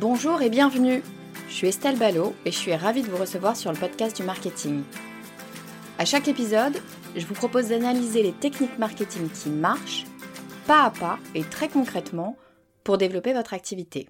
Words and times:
Bonjour 0.00 0.42
et 0.42 0.48
bienvenue. 0.48 1.02
Je 1.48 1.52
suis 1.52 1.66
Estelle 1.66 1.98
Ballot 1.98 2.32
et 2.44 2.52
je 2.52 2.56
suis 2.56 2.72
ravie 2.72 3.02
de 3.02 3.08
vous 3.08 3.16
recevoir 3.16 3.56
sur 3.56 3.72
le 3.72 3.78
podcast 3.78 4.16
du 4.16 4.22
marketing. 4.22 4.84
À 5.98 6.04
chaque 6.04 6.28
épisode, 6.28 6.80
je 7.16 7.26
vous 7.26 7.34
propose 7.34 7.70
d'analyser 7.70 8.22
les 8.22 8.32
techniques 8.32 8.78
marketing 8.78 9.28
qui 9.28 9.48
marchent, 9.50 10.04
pas 10.68 10.84
à 10.84 10.90
pas 10.92 11.18
et 11.34 11.42
très 11.42 11.68
concrètement, 11.68 12.36
pour 12.84 12.96
développer 12.96 13.32
votre 13.32 13.54
activité. 13.54 14.08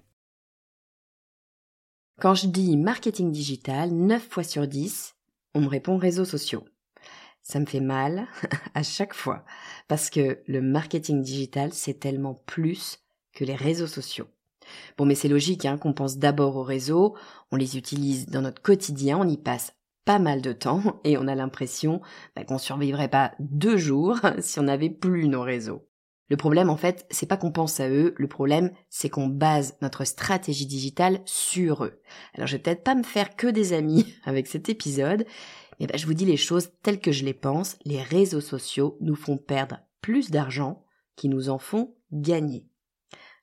Quand 2.21 2.35
je 2.35 2.45
dis 2.45 2.77
marketing 2.77 3.31
digital, 3.31 3.89
9 3.89 4.27
fois 4.29 4.43
sur 4.43 4.67
10, 4.67 5.15
on 5.55 5.61
me 5.61 5.69
répond 5.69 5.97
réseaux 5.97 6.23
sociaux. 6.23 6.65
Ça 7.41 7.59
me 7.59 7.65
fait 7.65 7.79
mal 7.79 8.27
à 8.75 8.83
chaque 8.83 9.15
fois 9.15 9.43
parce 9.87 10.11
que 10.11 10.43
le 10.45 10.61
marketing 10.61 11.23
digital, 11.23 11.73
c'est 11.73 11.99
tellement 11.99 12.35
plus 12.35 12.99
que 13.33 13.43
les 13.43 13.55
réseaux 13.55 13.87
sociaux. 13.87 14.27
Bon, 14.97 15.05
mais 15.05 15.15
c'est 15.15 15.27
logique 15.27 15.65
hein, 15.65 15.77
qu'on 15.77 15.93
pense 15.93 16.17
d'abord 16.17 16.55
aux 16.55 16.63
réseaux, 16.63 17.15
on 17.51 17.55
les 17.55 17.77
utilise 17.77 18.27
dans 18.27 18.41
notre 18.41 18.61
quotidien, 18.61 19.17
on 19.19 19.27
y 19.27 19.37
passe 19.37 19.73
pas 20.05 20.19
mal 20.19 20.41
de 20.41 20.53
temps 20.53 20.99
et 21.03 21.17
on 21.17 21.27
a 21.27 21.35
l'impression 21.35 22.01
bah, 22.35 22.43
qu'on 22.43 22.57
survivrait 22.57 23.09
pas 23.09 23.33
deux 23.39 23.77
jours 23.77 24.19
si 24.39 24.59
on 24.59 24.63
n'avait 24.63 24.89
plus 24.89 25.27
nos 25.27 25.41
réseaux. 25.41 25.85
Le 26.29 26.37
problème, 26.37 26.69
en 26.69 26.77
fait, 26.77 27.07
c'est 27.09 27.25
pas 27.25 27.37
qu'on 27.37 27.51
pense 27.51 27.79
à 27.79 27.89
eux, 27.89 28.13
le 28.17 28.27
problème, 28.27 28.71
c'est 28.89 29.09
qu'on 29.09 29.27
base 29.27 29.75
notre 29.81 30.05
stratégie 30.05 30.67
digitale 30.67 31.21
sur 31.25 31.83
eux. 31.83 31.99
Alors, 32.35 32.45
je 32.45 32.55
vais 32.55 32.61
peut-être 32.61 32.83
pas 32.83 32.93
me 32.93 33.03
faire 33.03 33.35
que 33.35 33.47
des 33.47 33.73
amis 33.73 34.13
avec 34.25 34.47
cet 34.47 34.69
épisode, 34.69 35.25
mais 35.79 35.87
bah, 35.87 35.97
je 35.97 36.05
vous 36.05 36.13
dis 36.13 36.25
les 36.25 36.37
choses 36.37 36.69
telles 36.83 36.99
que 36.99 37.11
je 37.11 37.25
les 37.25 37.33
pense. 37.33 37.77
Les 37.83 38.01
réseaux 38.01 38.41
sociaux 38.41 38.97
nous 39.01 39.15
font 39.15 39.37
perdre 39.37 39.79
plus 40.01 40.29
d'argent 40.29 40.83
qu'ils 41.15 41.31
nous 41.31 41.49
en 41.49 41.57
font 41.57 41.95
gagner. 42.11 42.65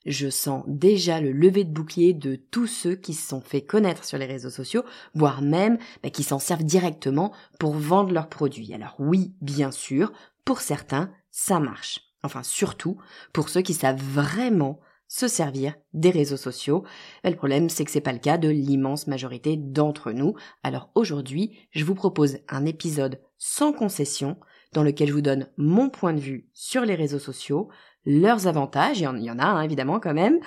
Je 0.06 0.30
sens 0.30 0.62
déjà 0.68 1.20
le 1.20 1.32
lever 1.32 1.64
de 1.64 1.72
bouclier 1.72 2.14
de 2.14 2.36
tous 2.36 2.68
ceux 2.68 2.94
qui 2.94 3.12
se 3.12 3.28
sont 3.28 3.40
fait 3.40 3.62
connaître 3.62 4.04
sur 4.04 4.18
les 4.18 4.26
réseaux 4.26 4.50
sociaux, 4.50 4.84
voire 5.14 5.42
même 5.42 5.78
bah, 6.02 6.10
qui 6.10 6.22
s'en 6.22 6.38
servent 6.38 6.62
directement 6.62 7.32
pour 7.58 7.74
vendre 7.74 8.12
leurs 8.12 8.28
produits. 8.28 8.72
Alors 8.72 8.94
oui, 9.00 9.34
bien 9.40 9.72
sûr, 9.72 10.12
pour 10.44 10.60
certains, 10.60 11.10
ça 11.32 11.58
marche. 11.58 12.00
Enfin, 12.22 12.44
surtout 12.44 12.98
pour 13.32 13.48
ceux 13.48 13.62
qui 13.62 13.74
savent 13.74 14.00
vraiment 14.00 14.80
se 15.08 15.28
servir 15.28 15.74
des 15.92 16.10
réseaux 16.10 16.36
sociaux. 16.36 16.84
le 17.24 17.34
problème, 17.34 17.68
c'est 17.68 17.84
que 17.84 17.90
c'est 17.90 18.00
pas 18.00 18.12
le 18.12 18.18
cas 18.18 18.38
de 18.38 18.48
l'immense 18.48 19.06
majorité 19.06 19.56
d'entre 19.56 20.12
nous. 20.12 20.34
Alors 20.62 20.90
aujourd'hui, 20.94 21.68
je 21.70 21.84
vous 21.84 21.94
propose 21.94 22.38
un 22.48 22.64
épisode 22.64 23.20
sans 23.38 23.72
concession 23.72 24.36
dans 24.72 24.82
lequel 24.82 25.08
je 25.08 25.12
vous 25.12 25.20
donne 25.20 25.48
mon 25.56 25.90
point 25.90 26.12
de 26.12 26.20
vue 26.20 26.48
sur 26.52 26.84
les 26.84 26.94
réseaux 26.94 27.18
sociaux, 27.18 27.68
leurs 28.06 28.46
avantages, 28.46 29.00
il 29.00 29.22
y 29.22 29.30
en 29.30 29.38
a 29.38 29.44
hein, 29.44 29.62
évidemment 29.62 30.00
quand 30.00 30.14
même, 30.14 30.40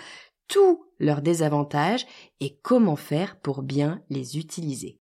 tous 0.48 0.86
leurs 1.00 1.22
désavantages 1.22 2.08
et 2.40 2.58
comment 2.62 2.96
faire 2.96 3.40
pour 3.40 3.62
bien 3.62 4.02
les 4.10 4.38
utiliser. 4.38 5.00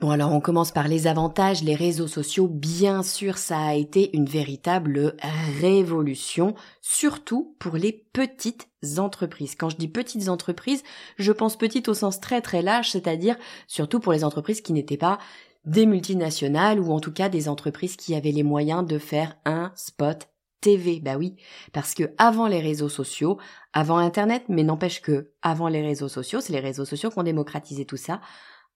Bon 0.00 0.10
alors 0.10 0.32
on 0.32 0.40
commence 0.40 0.70
par 0.70 0.86
les 0.86 1.08
avantages, 1.08 1.64
les 1.64 1.74
réseaux 1.74 2.06
sociaux, 2.06 2.46
bien 2.46 3.02
sûr 3.02 3.36
ça 3.36 3.58
a 3.58 3.74
été 3.74 4.16
une 4.16 4.26
véritable 4.26 5.16
révolution, 5.60 6.54
surtout 6.80 7.56
pour 7.58 7.76
les 7.76 8.06
petites 8.12 8.68
entreprises. 8.98 9.56
Quand 9.56 9.70
je 9.70 9.76
dis 9.76 9.88
petites 9.88 10.28
entreprises, 10.28 10.84
je 11.18 11.32
pense 11.32 11.58
petites 11.58 11.88
au 11.88 11.94
sens 11.94 12.20
très 12.20 12.40
très 12.40 12.62
large, 12.62 12.92
c'est-à-dire 12.92 13.36
surtout 13.66 13.98
pour 13.98 14.12
les 14.12 14.22
entreprises 14.22 14.60
qui 14.60 14.72
n'étaient 14.72 14.96
pas 14.96 15.18
des 15.64 15.84
multinationales 15.84 16.78
ou 16.78 16.92
en 16.92 17.00
tout 17.00 17.12
cas 17.12 17.28
des 17.28 17.48
entreprises 17.48 17.96
qui 17.96 18.14
avaient 18.14 18.30
les 18.30 18.44
moyens 18.44 18.86
de 18.86 18.98
faire 18.98 19.36
un 19.44 19.72
spot 19.74 20.28
TV, 20.60 21.00
bah 21.00 21.16
oui, 21.16 21.36
parce 21.72 21.94
que 21.94 22.14
avant 22.18 22.48
les 22.48 22.60
réseaux 22.60 22.88
sociaux, 22.88 23.38
avant 23.72 23.98
Internet, 23.98 24.44
mais 24.48 24.64
n'empêche 24.64 25.00
que 25.00 25.30
avant 25.42 25.68
les 25.68 25.82
réseaux 25.82 26.08
sociaux, 26.08 26.40
c'est 26.40 26.52
les 26.52 26.60
réseaux 26.60 26.84
sociaux 26.84 27.10
qui 27.10 27.18
ont 27.18 27.22
démocratisé 27.22 27.84
tout 27.84 27.96
ça. 27.96 28.20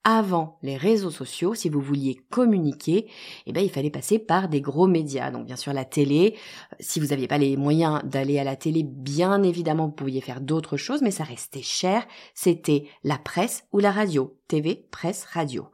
Avant 0.05 0.59
les 0.63 0.77
réseaux 0.77 1.13
sociaux, 1.13 1.55
si 1.55 1.69
vous 1.69 1.81
vouliez 1.81 2.17
communiquer, 2.29 3.09
eh 3.47 3.53
ben, 3.53 3.63
il 3.63 3.71
fallait 3.71 3.89
passer 3.89 4.19
par 4.19 4.49
des 4.49 4.61
gros 4.61 4.89
médias. 4.89 5.31
Donc, 5.31 5.47
bien 5.47 5.55
sûr, 5.55 5.73
la 5.73 5.85
télé. 5.85 6.37
Si 6.81 6.99
vous 6.99 7.07
n'aviez 7.07 7.29
pas 7.29 7.39
les 7.39 7.57
moyens 7.57 8.03
d'aller 8.03 8.41
à 8.41 8.45
la 8.45 8.57
télé, 8.57 8.83
bien 8.83 9.45
évidemment, 9.45 9.87
vous 9.87 9.93
pouviez 9.93 10.21
faire 10.21 10.41
d'autres 10.41 10.77
choses, 10.77 11.03
mais 11.03 11.13
ça 11.13 11.23
restait 11.23 11.63
cher. 11.63 12.05
C'était 12.35 12.89
la 13.05 13.17
presse 13.17 13.65
ou 13.71 13.79
la 13.79 13.93
radio. 13.93 14.37
TV, 14.49 14.89
presse, 14.91 15.25
radio. 15.25 15.69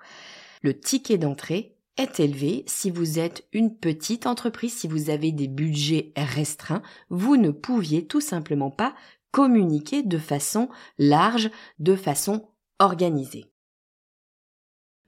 Le 0.61 0.79
ticket 0.79 1.17
d'entrée, 1.17 1.78
est 1.99 2.21
élevé 2.21 2.65
si 2.67 2.91
vous 2.91 3.19
êtes 3.19 3.47
une 3.53 3.77
petite 3.77 4.27
entreprise, 4.27 4.75
si 4.75 4.89
vous 4.89 5.11
avez 5.11 5.33
des 5.33 5.49
budgets 5.49 6.13
restreints, 6.17 6.83
vous 7.11 7.37
ne 7.37 7.51
pouviez 7.51 8.07
tout 8.07 8.21
simplement 8.21 8.71
pas 8.71 8.95
communiquer 9.31 10.03
de 10.03 10.19
façon 10.19 10.69
large, 10.97 11.51
de 11.79 11.95
façon 11.97 12.49
organisée. 12.79 13.53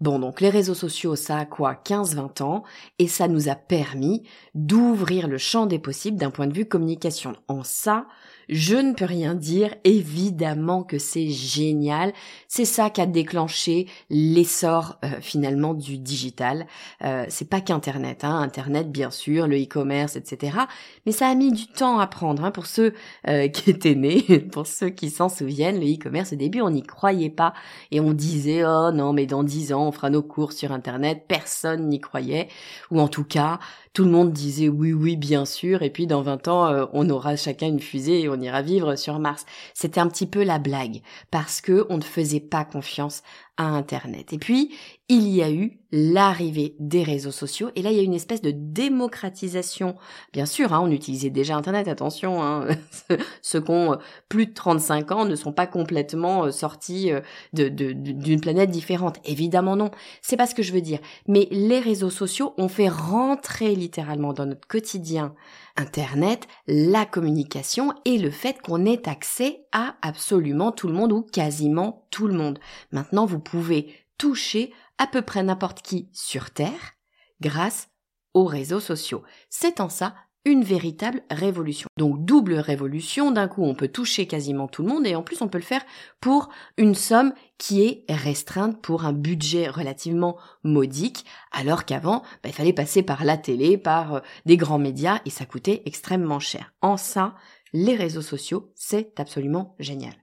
Bon, 0.01 0.19
donc 0.19 0.41
les 0.41 0.49
réseaux 0.49 0.75
sociaux, 0.75 1.15
ça 1.15 1.39
a 1.39 1.45
quoi 1.45 1.75
15-20 1.75 2.43
ans, 2.43 2.63
et 2.99 3.07
ça 3.07 3.29
nous 3.29 3.51
a 3.51 3.55
permis 3.55 4.23
d'ouvrir 4.55 5.29
le 5.29 5.37
champ 5.37 5.67
des 5.67 5.79
possibles 5.79 6.17
d'un 6.17 6.31
point 6.31 6.47
de 6.47 6.55
vue 6.55 6.67
communication. 6.67 7.35
En 7.49 7.65
ça, 7.65 8.07
je 8.51 8.75
ne 8.75 8.95
peux 8.95 9.05
rien 9.05 9.35
dire, 9.37 9.77
évidemment 9.85 10.83
que 10.83 10.99
c'est 10.99 11.29
génial. 11.29 12.13
C'est 12.49 12.65
ça 12.65 12.91
qui 12.91 13.01
a 13.01 13.07
déclenché 13.07 13.87
l'essor 14.11 14.99
euh, 15.05 15.09
finalement 15.21 15.73
du 15.73 15.99
digital. 15.99 16.67
Euh, 17.05 17.25
c'est 17.29 17.49
pas 17.49 17.61
qu'Internet, 17.61 18.25
hein. 18.25 18.41
Internet 18.41 18.91
bien 18.91 19.13
sûr, 19.13 19.47
le 19.47 19.57
e-commerce, 19.63 20.17
etc. 20.17 20.59
Mais 21.07 21.13
ça 21.13 21.29
a 21.29 21.35
mis 21.37 21.53
du 21.53 21.69
temps 21.69 22.01
à 22.01 22.09
prendre 22.09 22.45
hein, 22.45 22.51
pour 22.51 22.67
ceux 22.67 22.93
euh, 23.29 23.47
qui 23.49 23.71
étaient 23.71 23.95
nés, 23.95 24.23
pour 24.53 24.67
ceux 24.67 24.91
qui 24.91 25.11
s'en 25.11 25.29
souviennent. 25.29 25.79
Le 25.79 25.87
e-commerce 25.87 26.33
au 26.33 26.37
début, 26.37 26.61
on 26.61 26.71
n'y 26.71 26.83
croyait 26.83 27.31
pas 27.31 27.55
et 27.93 28.01
on 28.01 28.13
disait 28.13 28.65
oh 28.65 28.91
non 28.93 29.13
mais 29.13 29.27
dans 29.27 29.45
dix 29.45 29.73
ans 29.73 29.87
on 29.87 29.93
fera 29.93 30.11
nos 30.11 30.23
cours 30.23 30.53
sur 30.53 30.73
Internet. 30.73 31.27
Personne 31.29 31.89
n'y 31.89 32.01
croyait 32.01 32.49
ou 32.91 32.99
en 33.01 33.07
tout 33.07 33.25
cas 33.25 33.61
tout 33.93 34.05
le 34.05 34.11
monde 34.11 34.33
disait 34.33 34.69
oui 34.69 34.93
oui 34.93 35.17
bien 35.17 35.45
sûr 35.45 35.83
et 35.83 35.91
puis 35.91 36.07
dans 36.07 36.23
20 36.23 36.49
ans 36.49 36.89
on 36.93 37.11
aura 37.11 37.37
chacun 37.37 37.67
une 37.67 37.81
fusée 37.81 38.29
ira 38.41 38.63
vivre 38.63 38.97
sur 38.97 39.19
Mars. 39.19 39.47
C'était 39.75 40.01
un 40.01 40.09
petit 40.09 40.27
peu 40.27 40.43
la 40.43 40.59
blague 40.59 41.03
parce 41.31 41.61
que 41.61 41.87
on 41.89 41.99
ne 41.99 42.03
faisait 42.03 42.41
pas 42.41 42.65
confiance 42.65 43.23
Internet. 43.67 44.33
Et 44.33 44.39
puis, 44.39 44.75
il 45.09 45.29
y 45.29 45.43
a 45.43 45.51
eu 45.51 45.79
l'arrivée 45.93 46.77
des 46.79 47.03
réseaux 47.03 47.33
sociaux. 47.33 47.71
Et 47.75 47.83
là, 47.83 47.91
il 47.91 47.97
y 47.97 48.01
a 48.01 48.05
une 48.05 48.15
espèce 48.15 48.43
de 48.43 48.53
démocratisation. 48.53 49.97
Bien 50.33 50.47
sûr, 50.47 50.73
hein, 50.73 50.81
on 50.83 50.91
utilisait 50.91 51.31
déjà 51.31 51.57
Internet, 51.57 51.89
attention, 51.89 52.43
hein, 52.43 52.69
ceux 53.43 53.61
qui 53.61 53.71
ont 53.71 53.99
plus 54.29 54.47
de 54.47 54.55
35 54.55 55.11
ans 55.11 55.25
ne 55.25 55.35
sont 55.35 55.53
pas 55.53 55.67
complètement 55.67 56.45
euh, 56.45 56.51
sortis 56.53 57.11
euh, 57.11 57.21
d'une 57.53 58.41
planète 58.41 58.71
différente. 58.71 59.19
Évidemment 59.25 59.75
non, 59.75 59.91
c'est 60.23 60.37
pas 60.37 60.47
ce 60.47 60.55
que 60.55 60.63
je 60.63 60.73
veux 60.73 60.81
dire. 60.81 61.01
Mais 61.27 61.49
les 61.51 61.81
réseaux 61.81 62.11
sociaux 62.11 62.55
ont 62.57 62.69
fait 62.69 62.89
rentrer 62.89 63.75
littéralement 63.75 64.33
dans 64.33 64.47
notre 64.47 64.69
quotidien 64.69 65.35
Internet, 65.77 66.47
la 66.67 67.07
communication 67.07 67.93
et 68.05 68.19
le 68.19 68.31
fait 68.31 68.61
qu'on 68.61 68.85
ait 68.85 69.09
accès 69.09 69.63
à 69.73 69.97
absolument 70.03 70.73
tout 70.73 70.89
le 70.89 70.95
monde 70.95 71.13
ou 71.13 71.23
quasiment 71.23 72.07
tout 72.11 72.27
le 72.27 72.35
monde. 72.35 72.59
Maintenant, 72.93 73.27
vous 73.27 73.41
pouvez 73.41 73.95
toucher 74.19 74.73
à 74.99 75.07
peu 75.07 75.23
près 75.23 75.43
n'importe 75.43 75.83
qui 75.83 76.09
sur 76.13 76.51
Terre 76.51 76.97
grâce 77.41 77.89
aux 78.35 78.45
réseaux 78.45 78.81
sociaux. 78.81 79.23
C'est 79.49 79.81
en 79.81 79.89
ça 79.89 80.15
une 80.47 80.65
véritable 80.65 81.23
révolution. 81.31 81.89
Donc 81.99 82.25
double 82.25 82.55
révolution, 82.55 83.31
d'un 83.31 83.47
coup 83.47 83.63
on 83.63 83.75
peut 83.75 83.89
toucher 83.89 84.27
quasiment 84.27 84.69
tout 84.69 84.83
le 84.83 84.89
monde 84.89 85.07
et 85.07 85.15
en 85.15 85.23
plus 85.23 85.43
on 85.43 85.49
peut 85.49 85.59
le 85.59 85.65
faire 85.65 85.85
pour 86.21 86.49
une 86.79 86.95
somme 86.95 87.35
qui 87.59 87.83
est 87.83 88.05
restreinte 88.09 88.81
pour 88.81 89.05
un 89.05 89.13
budget 89.13 89.69
relativement 89.69 90.39
modique, 90.65 91.27
alors 91.53 91.85
qu'avant 91.85 92.21
bah, 92.43 92.49
il 92.49 92.55
fallait 92.55 92.73
passer 92.73 93.03
par 93.03 93.25
la 93.25 93.37
télé, 93.37 93.77
par 93.77 94.15
euh, 94.15 94.21
des 94.47 94.57
grands 94.57 94.79
médias 94.79 95.21
et 95.27 95.31
ça 95.31 95.45
coûtait 95.45 95.83
extrêmement 95.85 96.41
cher. 96.41 96.73
En 96.81 96.97
ça, 96.97 97.35
les 97.73 97.97
réseaux 97.97 98.23
sociaux, 98.23 98.73
c'est 98.75 99.19
absolument 99.19 99.75
génial. 99.79 100.15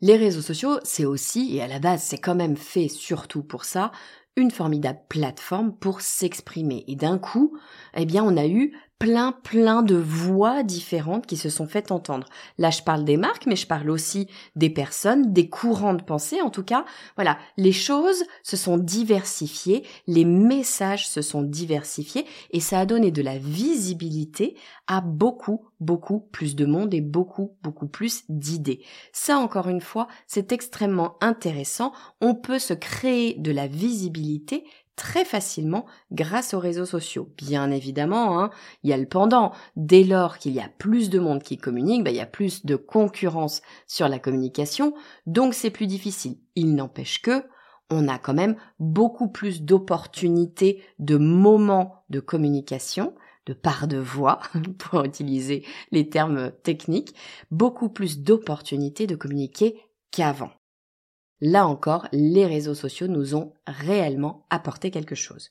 Les 0.00 0.16
réseaux 0.16 0.42
sociaux, 0.42 0.78
c'est 0.82 1.04
aussi, 1.04 1.56
et 1.56 1.62
à 1.62 1.68
la 1.68 1.78
base 1.78 2.02
c'est 2.02 2.18
quand 2.18 2.34
même 2.34 2.56
fait 2.56 2.88
surtout 2.88 3.42
pour 3.42 3.64
ça, 3.64 3.92
une 4.36 4.50
formidable 4.50 5.00
plateforme 5.08 5.76
pour 5.76 6.00
s'exprimer. 6.00 6.84
Et 6.88 6.96
d'un 6.96 7.18
coup, 7.18 7.56
eh 7.94 8.06
bien, 8.06 8.24
on 8.24 8.36
a 8.36 8.46
eu 8.46 8.76
plein, 9.02 9.32
plein 9.32 9.82
de 9.82 9.96
voix 9.96 10.62
différentes 10.62 11.26
qui 11.26 11.36
se 11.36 11.50
sont 11.50 11.66
fait 11.66 11.90
entendre. 11.90 12.28
Là, 12.56 12.70
je 12.70 12.82
parle 12.82 13.04
des 13.04 13.16
marques, 13.16 13.46
mais 13.46 13.56
je 13.56 13.66
parle 13.66 13.90
aussi 13.90 14.28
des 14.54 14.70
personnes, 14.70 15.32
des 15.32 15.48
courants 15.48 15.94
de 15.94 16.04
pensée. 16.04 16.40
En 16.40 16.50
tout 16.50 16.62
cas, 16.62 16.84
voilà, 17.16 17.36
les 17.56 17.72
choses 17.72 18.22
se 18.44 18.56
sont 18.56 18.78
diversifiées, 18.78 19.84
les 20.06 20.24
messages 20.24 21.08
se 21.08 21.20
sont 21.20 21.42
diversifiés, 21.42 22.26
et 22.52 22.60
ça 22.60 22.78
a 22.78 22.86
donné 22.86 23.10
de 23.10 23.22
la 23.22 23.38
visibilité 23.38 24.56
à 24.86 25.00
beaucoup, 25.00 25.66
beaucoup 25.80 26.20
plus 26.20 26.54
de 26.54 26.64
monde 26.64 26.94
et 26.94 27.00
beaucoup, 27.00 27.56
beaucoup 27.64 27.88
plus 27.88 28.22
d'idées. 28.28 28.84
Ça, 29.12 29.38
encore 29.38 29.68
une 29.68 29.80
fois, 29.80 30.06
c'est 30.28 30.52
extrêmement 30.52 31.16
intéressant. 31.20 31.92
On 32.20 32.36
peut 32.36 32.60
se 32.60 32.74
créer 32.74 33.34
de 33.34 33.50
la 33.50 33.66
visibilité 33.66 34.62
très 34.96 35.24
facilement 35.24 35.86
grâce 36.10 36.54
aux 36.54 36.58
réseaux 36.58 36.86
sociaux. 36.86 37.32
Bien 37.36 37.70
évidemment, 37.70 38.40
hein, 38.40 38.50
il 38.82 38.90
y 38.90 38.92
a 38.92 38.96
le 38.96 39.06
pendant. 39.06 39.52
Dès 39.76 40.04
lors 40.04 40.38
qu'il 40.38 40.52
y 40.52 40.60
a 40.60 40.68
plus 40.78 41.10
de 41.10 41.18
monde 41.18 41.42
qui 41.42 41.56
communique, 41.56 42.04
bah, 42.04 42.10
il 42.10 42.16
y 42.16 42.20
a 42.20 42.26
plus 42.26 42.64
de 42.66 42.76
concurrence 42.76 43.62
sur 43.86 44.08
la 44.08 44.18
communication, 44.18 44.94
donc 45.26 45.54
c'est 45.54 45.70
plus 45.70 45.86
difficile. 45.86 46.36
Il 46.54 46.74
n'empêche 46.74 47.22
que 47.22 47.44
on 47.90 48.08
a 48.08 48.18
quand 48.18 48.34
même 48.34 48.56
beaucoup 48.78 49.28
plus 49.28 49.62
d'opportunités, 49.62 50.82
de 50.98 51.16
moments 51.18 52.04
de 52.08 52.20
communication, 52.20 53.14
de 53.46 53.52
part 53.52 53.86
de 53.86 53.98
voix, 53.98 54.40
pour 54.78 55.04
utiliser 55.04 55.64
les 55.90 56.08
termes 56.08 56.52
techniques, 56.62 57.14
beaucoup 57.50 57.90
plus 57.90 58.20
d'opportunités 58.20 59.06
de 59.06 59.16
communiquer 59.16 59.80
qu'avant. 60.10 60.50
Là 61.44 61.66
encore, 61.66 62.06
les 62.12 62.46
réseaux 62.46 62.76
sociaux 62.76 63.08
nous 63.08 63.34
ont 63.34 63.52
réellement 63.66 64.46
apporté 64.48 64.92
quelque 64.92 65.16
chose. 65.16 65.50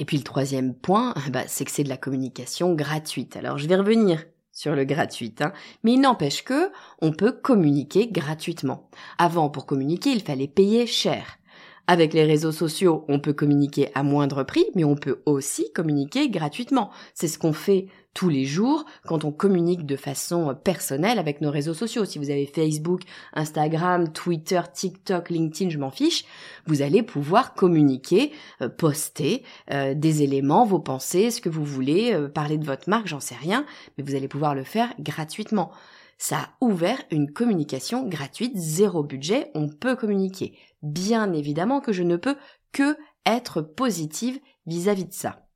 Et 0.00 0.04
puis 0.04 0.16
le 0.16 0.24
troisième 0.24 0.74
point, 0.74 1.14
bah, 1.30 1.44
c'est 1.46 1.64
que 1.64 1.70
c'est 1.70 1.84
de 1.84 1.88
la 1.88 1.96
communication 1.96 2.74
gratuite. 2.74 3.36
Alors 3.36 3.58
je 3.58 3.68
vais 3.68 3.76
revenir 3.76 4.24
sur 4.50 4.74
le 4.74 4.84
gratuit, 4.84 5.36
hein, 5.38 5.52
mais 5.84 5.92
il 5.92 6.00
n'empêche 6.00 6.42
que 6.42 6.72
on 7.00 7.12
peut 7.12 7.30
communiquer 7.30 8.08
gratuitement. 8.08 8.90
Avant, 9.18 9.48
pour 9.50 9.66
communiquer, 9.66 10.10
il 10.10 10.22
fallait 10.22 10.48
payer 10.48 10.88
cher. 10.88 11.38
Avec 11.86 12.12
les 12.12 12.24
réseaux 12.24 12.50
sociaux, 12.50 13.04
on 13.06 13.20
peut 13.20 13.34
communiquer 13.34 13.90
à 13.94 14.02
moindre 14.02 14.42
prix, 14.42 14.66
mais 14.74 14.82
on 14.82 14.96
peut 14.96 15.22
aussi 15.26 15.72
communiquer 15.72 16.28
gratuitement. 16.28 16.90
C'est 17.14 17.28
ce 17.28 17.38
qu'on 17.38 17.52
fait 17.52 17.86
tous 18.14 18.28
les 18.28 18.44
jours 18.44 18.84
quand 19.04 19.24
on 19.24 19.32
communique 19.32 19.86
de 19.86 19.96
façon 19.96 20.54
personnelle 20.64 21.18
avec 21.18 21.40
nos 21.40 21.50
réseaux 21.50 21.74
sociaux. 21.74 22.04
Si 22.04 22.18
vous 22.18 22.30
avez 22.30 22.46
Facebook, 22.46 23.02
Instagram, 23.34 24.12
Twitter, 24.12 24.60
TikTok, 24.72 25.30
LinkedIn, 25.30 25.70
je 25.70 25.78
m'en 25.78 25.90
fiche, 25.90 26.24
vous 26.66 26.82
allez 26.82 27.02
pouvoir 27.02 27.54
communiquer, 27.54 28.32
euh, 28.62 28.68
poster 28.68 29.44
euh, 29.70 29.94
des 29.94 30.22
éléments, 30.22 30.64
vos 30.64 30.80
pensées, 30.80 31.30
ce 31.30 31.40
que 31.40 31.48
vous 31.48 31.64
voulez, 31.64 32.12
euh, 32.12 32.28
parler 32.28 32.58
de 32.58 32.66
votre 32.66 32.88
marque, 32.88 33.06
j'en 33.06 33.20
sais 33.20 33.36
rien, 33.36 33.64
mais 33.96 34.04
vous 34.04 34.14
allez 34.14 34.28
pouvoir 34.28 34.54
le 34.54 34.64
faire 34.64 34.92
gratuitement. 34.98 35.70
Ça 36.18 36.36
a 36.36 36.48
ouvert 36.60 37.02
une 37.10 37.32
communication 37.32 38.06
gratuite, 38.06 38.56
zéro 38.56 39.02
budget, 39.02 39.50
on 39.54 39.68
peut 39.68 39.96
communiquer. 39.96 40.58
Bien 40.82 41.32
évidemment 41.32 41.80
que 41.80 41.92
je 41.92 42.02
ne 42.02 42.16
peux 42.16 42.36
que 42.72 42.96
être 43.24 43.62
positive 43.62 44.38
vis-à-vis 44.66 45.06
de 45.06 45.12
ça. 45.12 45.46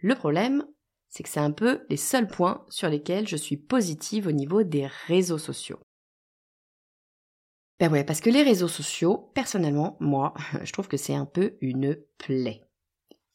Le 0.00 0.14
problème, 0.14 0.64
c'est 1.08 1.22
que 1.22 1.28
c'est 1.28 1.40
un 1.40 1.50
peu 1.50 1.84
les 1.88 1.96
seuls 1.96 2.28
points 2.28 2.64
sur 2.68 2.88
lesquels 2.88 3.26
je 3.26 3.36
suis 3.36 3.56
positive 3.56 4.26
au 4.26 4.32
niveau 4.32 4.62
des 4.62 4.86
réseaux 5.06 5.38
sociaux. 5.38 5.78
Ben 7.78 7.92
ouais, 7.92 8.04
parce 8.04 8.20
que 8.20 8.30
les 8.30 8.42
réseaux 8.42 8.68
sociaux, 8.68 9.30
personnellement, 9.34 9.96
moi, 10.00 10.34
je 10.64 10.72
trouve 10.72 10.88
que 10.88 10.96
c'est 10.96 11.14
un 11.14 11.26
peu 11.26 11.56
une 11.60 11.96
plaie. 12.18 12.64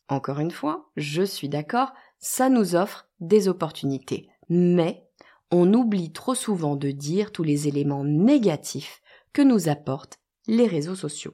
Encore 0.10 0.40
une 0.40 0.52
fois, 0.52 0.92
je 0.98 1.24
suis 1.24 1.50
d'accord, 1.50 1.94
ça 2.20 2.50
nous 2.50 2.75
offre 2.75 3.08
des 3.20 3.48
opportunités. 3.48 4.30
Mais 4.50 5.08
on 5.50 5.74
oublie 5.74 6.12
trop 6.12 6.36
souvent 6.36 6.76
de 6.76 6.92
dire 6.92 7.31
tous 7.31 7.44
les 7.44 7.68
éléments 7.68 8.04
négatifs 8.04 9.02
que 9.31 9.42
nous 9.42 9.69
apportent 9.69 10.19
les 10.48 10.68
réseaux 10.68 10.96
sociaux. 10.96 11.31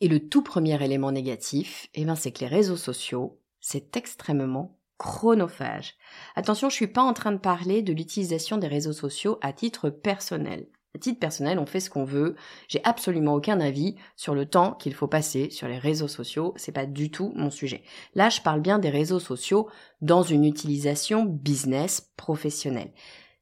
Et 0.00 0.08
le 0.08 0.28
tout 0.28 0.42
premier 0.42 0.82
élément 0.82 1.12
négatif, 1.12 1.88
eh 1.94 2.04
ben, 2.04 2.14
c'est 2.14 2.32
que 2.32 2.40
les 2.40 2.46
réseaux 2.46 2.76
sociaux, 2.76 3.40
c'est 3.60 3.96
extrêmement 3.96 4.78
chronophage. 4.98 5.94
Attention, 6.36 6.68
je 6.68 6.74
suis 6.74 6.86
pas 6.86 7.02
en 7.02 7.12
train 7.12 7.32
de 7.32 7.38
parler 7.38 7.82
de 7.82 7.92
l'utilisation 7.92 8.56
des 8.56 8.68
réseaux 8.68 8.92
sociaux 8.92 9.38
à 9.42 9.52
titre 9.52 9.90
personnel. 9.90 10.66
À 10.94 11.00
titre 11.00 11.18
personnel, 11.18 11.58
on 11.58 11.66
fait 11.66 11.80
ce 11.80 11.90
qu'on 11.90 12.04
veut. 12.04 12.36
J'ai 12.68 12.80
absolument 12.84 13.34
aucun 13.34 13.60
avis 13.60 13.96
sur 14.14 14.34
le 14.34 14.46
temps 14.46 14.74
qu'il 14.74 14.94
faut 14.94 15.08
passer 15.08 15.50
sur 15.50 15.66
les 15.66 15.78
réseaux 15.78 16.08
sociaux. 16.08 16.54
C'est 16.56 16.70
pas 16.70 16.86
du 16.86 17.10
tout 17.10 17.32
mon 17.34 17.50
sujet. 17.50 17.82
Là, 18.14 18.28
je 18.28 18.40
parle 18.40 18.60
bien 18.60 18.78
des 18.78 18.90
réseaux 18.90 19.18
sociaux 19.18 19.68
dans 20.02 20.22
une 20.22 20.44
utilisation 20.44 21.24
business 21.24 22.12
professionnelle. 22.16 22.92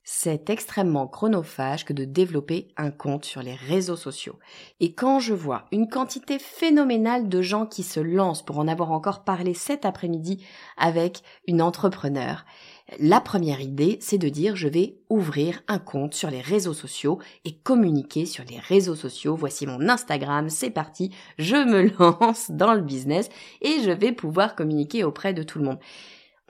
C'est 0.04 0.50
extrêmement 0.50 1.06
chronophage 1.06 1.84
que 1.84 1.92
de 1.92 2.04
développer 2.04 2.66
un 2.76 2.90
compte 2.90 3.24
sur 3.24 3.40
les 3.40 3.54
réseaux 3.54 3.96
sociaux. 3.96 4.36
Et 4.80 4.94
quand 4.94 5.20
je 5.20 5.32
vois 5.32 5.66
une 5.70 5.88
quantité 5.88 6.40
phénoménale 6.40 7.28
de 7.28 7.40
gens 7.40 7.66
qui 7.66 7.84
se 7.84 8.00
lancent 8.00 8.44
pour 8.44 8.58
en 8.58 8.66
avoir 8.66 8.90
encore 8.90 9.22
parlé 9.22 9.54
cet 9.54 9.84
après-midi 9.84 10.44
avec 10.76 11.22
une 11.46 11.62
entrepreneur, 11.62 12.44
la 12.98 13.20
première 13.20 13.60
idée, 13.60 13.98
c'est 14.00 14.18
de 14.18 14.28
dire 14.28 14.56
je 14.56 14.66
vais 14.66 14.96
ouvrir 15.08 15.62
un 15.68 15.78
compte 15.78 16.14
sur 16.14 16.30
les 16.30 16.40
réseaux 16.40 16.74
sociaux 16.74 17.20
et 17.44 17.56
communiquer 17.56 18.26
sur 18.26 18.44
les 18.44 18.58
réseaux 18.58 18.96
sociaux. 18.96 19.36
Voici 19.36 19.68
mon 19.68 19.88
Instagram, 19.88 20.50
c'est 20.50 20.70
parti, 20.70 21.14
je 21.38 21.54
me 21.54 21.96
lance 22.20 22.50
dans 22.50 22.74
le 22.74 22.82
business 22.82 23.28
et 23.60 23.80
je 23.84 23.90
vais 23.90 24.10
pouvoir 24.10 24.56
communiquer 24.56 25.04
auprès 25.04 25.32
de 25.32 25.44
tout 25.44 25.60
le 25.60 25.64
monde 25.64 25.78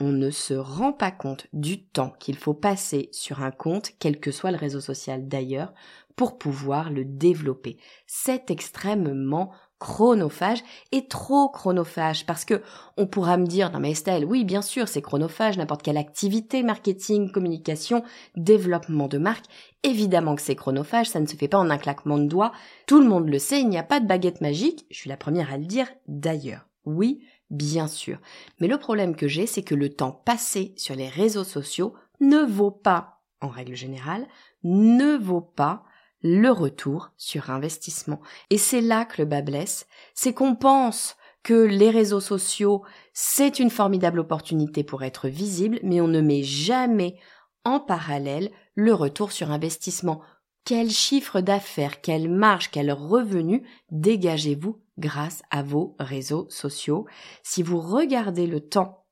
on 0.03 0.11
ne 0.11 0.31
se 0.31 0.55
rend 0.55 0.93
pas 0.93 1.13
compte 1.13 1.47
du 1.53 1.85
temps 1.85 2.13
qu'il 2.19 2.37
faut 2.37 2.55
passer 2.55 3.09
sur 3.13 3.41
un 3.41 3.53
compte, 3.53 3.93
quel 4.01 4.19
que 4.19 4.33
soit 4.33 4.51
le 4.51 4.57
réseau 4.57 4.81
social 4.81 5.29
d'ailleurs, 5.29 5.73
pour 6.17 6.39
pouvoir 6.39 6.91
le 6.91 7.05
développer. 7.05 7.79
C'est 8.09 8.51
extrêmement 8.51 9.53
chronophage 9.79 10.65
et 10.91 11.07
trop 11.07 11.49
chronophage 11.49 12.27
parce 12.27 12.45
que 12.45 12.63
on 12.97 13.07
pourra 13.07 13.37
me 13.37 13.47
dire 13.47 13.73
non 13.73 13.81
mais 13.81 13.91
Estelle 13.91 14.25
oui 14.25 14.45
bien 14.45 14.63
sûr 14.63 14.87
c'est 14.87 15.03
chronophage 15.03 15.59
n'importe 15.59 15.83
quelle 15.83 15.97
activité 15.97 16.63
marketing 16.63 17.33
communication 17.33 18.05
développement 18.37 19.09
de 19.09 19.19
marque 19.19 19.47
évidemment 19.83 20.37
que 20.37 20.43
c'est 20.43 20.55
chronophage 20.55 21.09
ça 21.09 21.19
ne 21.19 21.27
se 21.27 21.35
fait 21.35 21.49
pas 21.49 21.59
en 21.59 21.69
un 21.69 21.79
claquement 21.79 22.19
de 22.19 22.29
doigts 22.29 22.53
tout 22.87 23.01
le 23.01 23.09
monde 23.09 23.29
le 23.29 23.41
sait 23.41 23.61
il 23.61 23.69
n'y 23.69 23.79
a 23.79 23.83
pas 23.83 23.99
de 23.99 24.07
baguette 24.07 24.41
magique 24.41 24.87
je 24.89 24.99
suis 24.99 25.11
la 25.11 25.17
première 25.17 25.53
à 25.53 25.59
le 25.59 25.67
dire 25.67 25.89
d'ailleurs 26.07 26.69
oui 26.85 27.25
bien 27.53 27.87
sûr. 27.87 28.19
Mais 28.59 28.67
le 28.67 28.79
problème 28.79 29.15
que 29.15 29.29
j'ai, 29.29 29.47
c'est 29.47 29.63
que 29.63 29.77
le 29.77 29.91
temps 29.91 30.11
passé 30.11 30.75
sur 30.77 30.97
les 30.97 31.09
réseaux 31.09 31.45
sociaux 31.45 31.95
ne 32.21 32.39
vaut 32.39 32.73
pas, 32.73 33.21
en 33.41 33.49
règle 33.49 33.77
générale, 33.77 34.27
ne 34.65 35.17
vaut 35.17 35.41
pas 35.43 35.85
le 36.23 36.51
retour 36.51 37.11
sur 37.17 37.51
investissement. 37.51 38.21
Et 38.51 38.59
c'est 38.59 38.81
là 38.81 39.05
que 39.05 39.21
le 39.23 39.29
bas 39.29 39.43
blesse, 39.43 39.87
c'est 40.15 40.33
qu'on 40.33 40.55
pense 40.55 41.17
que 41.43 41.55
les 41.55 41.91
réseaux 41.91 42.21
sociaux, 42.21 42.83
c'est 43.13 43.59
une 43.59 43.71
formidable 43.71 44.21
opportunité 44.21 44.85
pour 44.85 45.03
être 45.03 45.29
visible, 45.29 45.81
mais 45.83 46.01
on 46.01 46.09
ne 46.09 46.21
met 46.21 46.43
jamais 46.43 47.17
en 47.65 47.81
parallèle 47.81 48.51
le 48.75 48.95
retour 48.95 49.33
sur 49.33 49.51
investissement. 49.51 50.21
Quel 50.65 50.91
chiffre 50.91 51.41
d'affaires, 51.41 52.01
quelle 52.01 52.31
marge, 52.31 52.71
quel 52.71 52.93
revenu 52.93 53.67
dégagez-vous 53.91 54.82
grâce 54.99 55.43
à 55.51 55.63
vos 55.63 55.97
réseaux 55.99 56.47
sociaux 56.51 57.07
si 57.43 57.63
vous 57.63 57.81
regardez 57.81 58.47
le 58.47 58.61
temps 58.61 59.03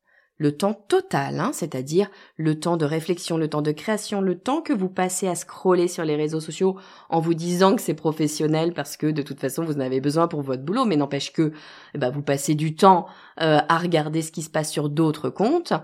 le 0.40 0.56
temps 0.56 0.72
total, 0.72 1.38
hein, 1.38 1.50
c'est-à-dire 1.52 2.10
le 2.36 2.58
temps 2.58 2.78
de 2.78 2.86
réflexion, 2.86 3.36
le 3.36 3.48
temps 3.48 3.60
de 3.60 3.72
création, 3.72 4.22
le 4.22 4.38
temps 4.38 4.62
que 4.62 4.72
vous 4.72 4.88
passez 4.88 5.28
à 5.28 5.34
scroller 5.34 5.86
sur 5.86 6.02
les 6.02 6.16
réseaux 6.16 6.40
sociaux 6.40 6.78
en 7.10 7.20
vous 7.20 7.34
disant 7.34 7.76
que 7.76 7.82
c'est 7.82 7.92
professionnel 7.92 8.72
parce 8.72 8.96
que 8.96 9.06
de 9.06 9.20
toute 9.20 9.38
façon 9.38 9.64
vous 9.64 9.76
en 9.76 9.80
avez 9.80 10.00
besoin 10.00 10.28
pour 10.28 10.40
votre 10.40 10.62
boulot, 10.62 10.86
mais 10.86 10.96
n'empêche 10.96 11.34
que 11.34 11.52
eh 11.94 11.98
ben, 11.98 12.08
vous 12.08 12.22
passez 12.22 12.54
du 12.54 12.74
temps 12.74 13.06
euh, 13.42 13.60
à 13.68 13.76
regarder 13.76 14.22
ce 14.22 14.32
qui 14.32 14.40
se 14.40 14.48
passe 14.48 14.72
sur 14.72 14.88
d'autres 14.88 15.28
comptes. 15.28 15.74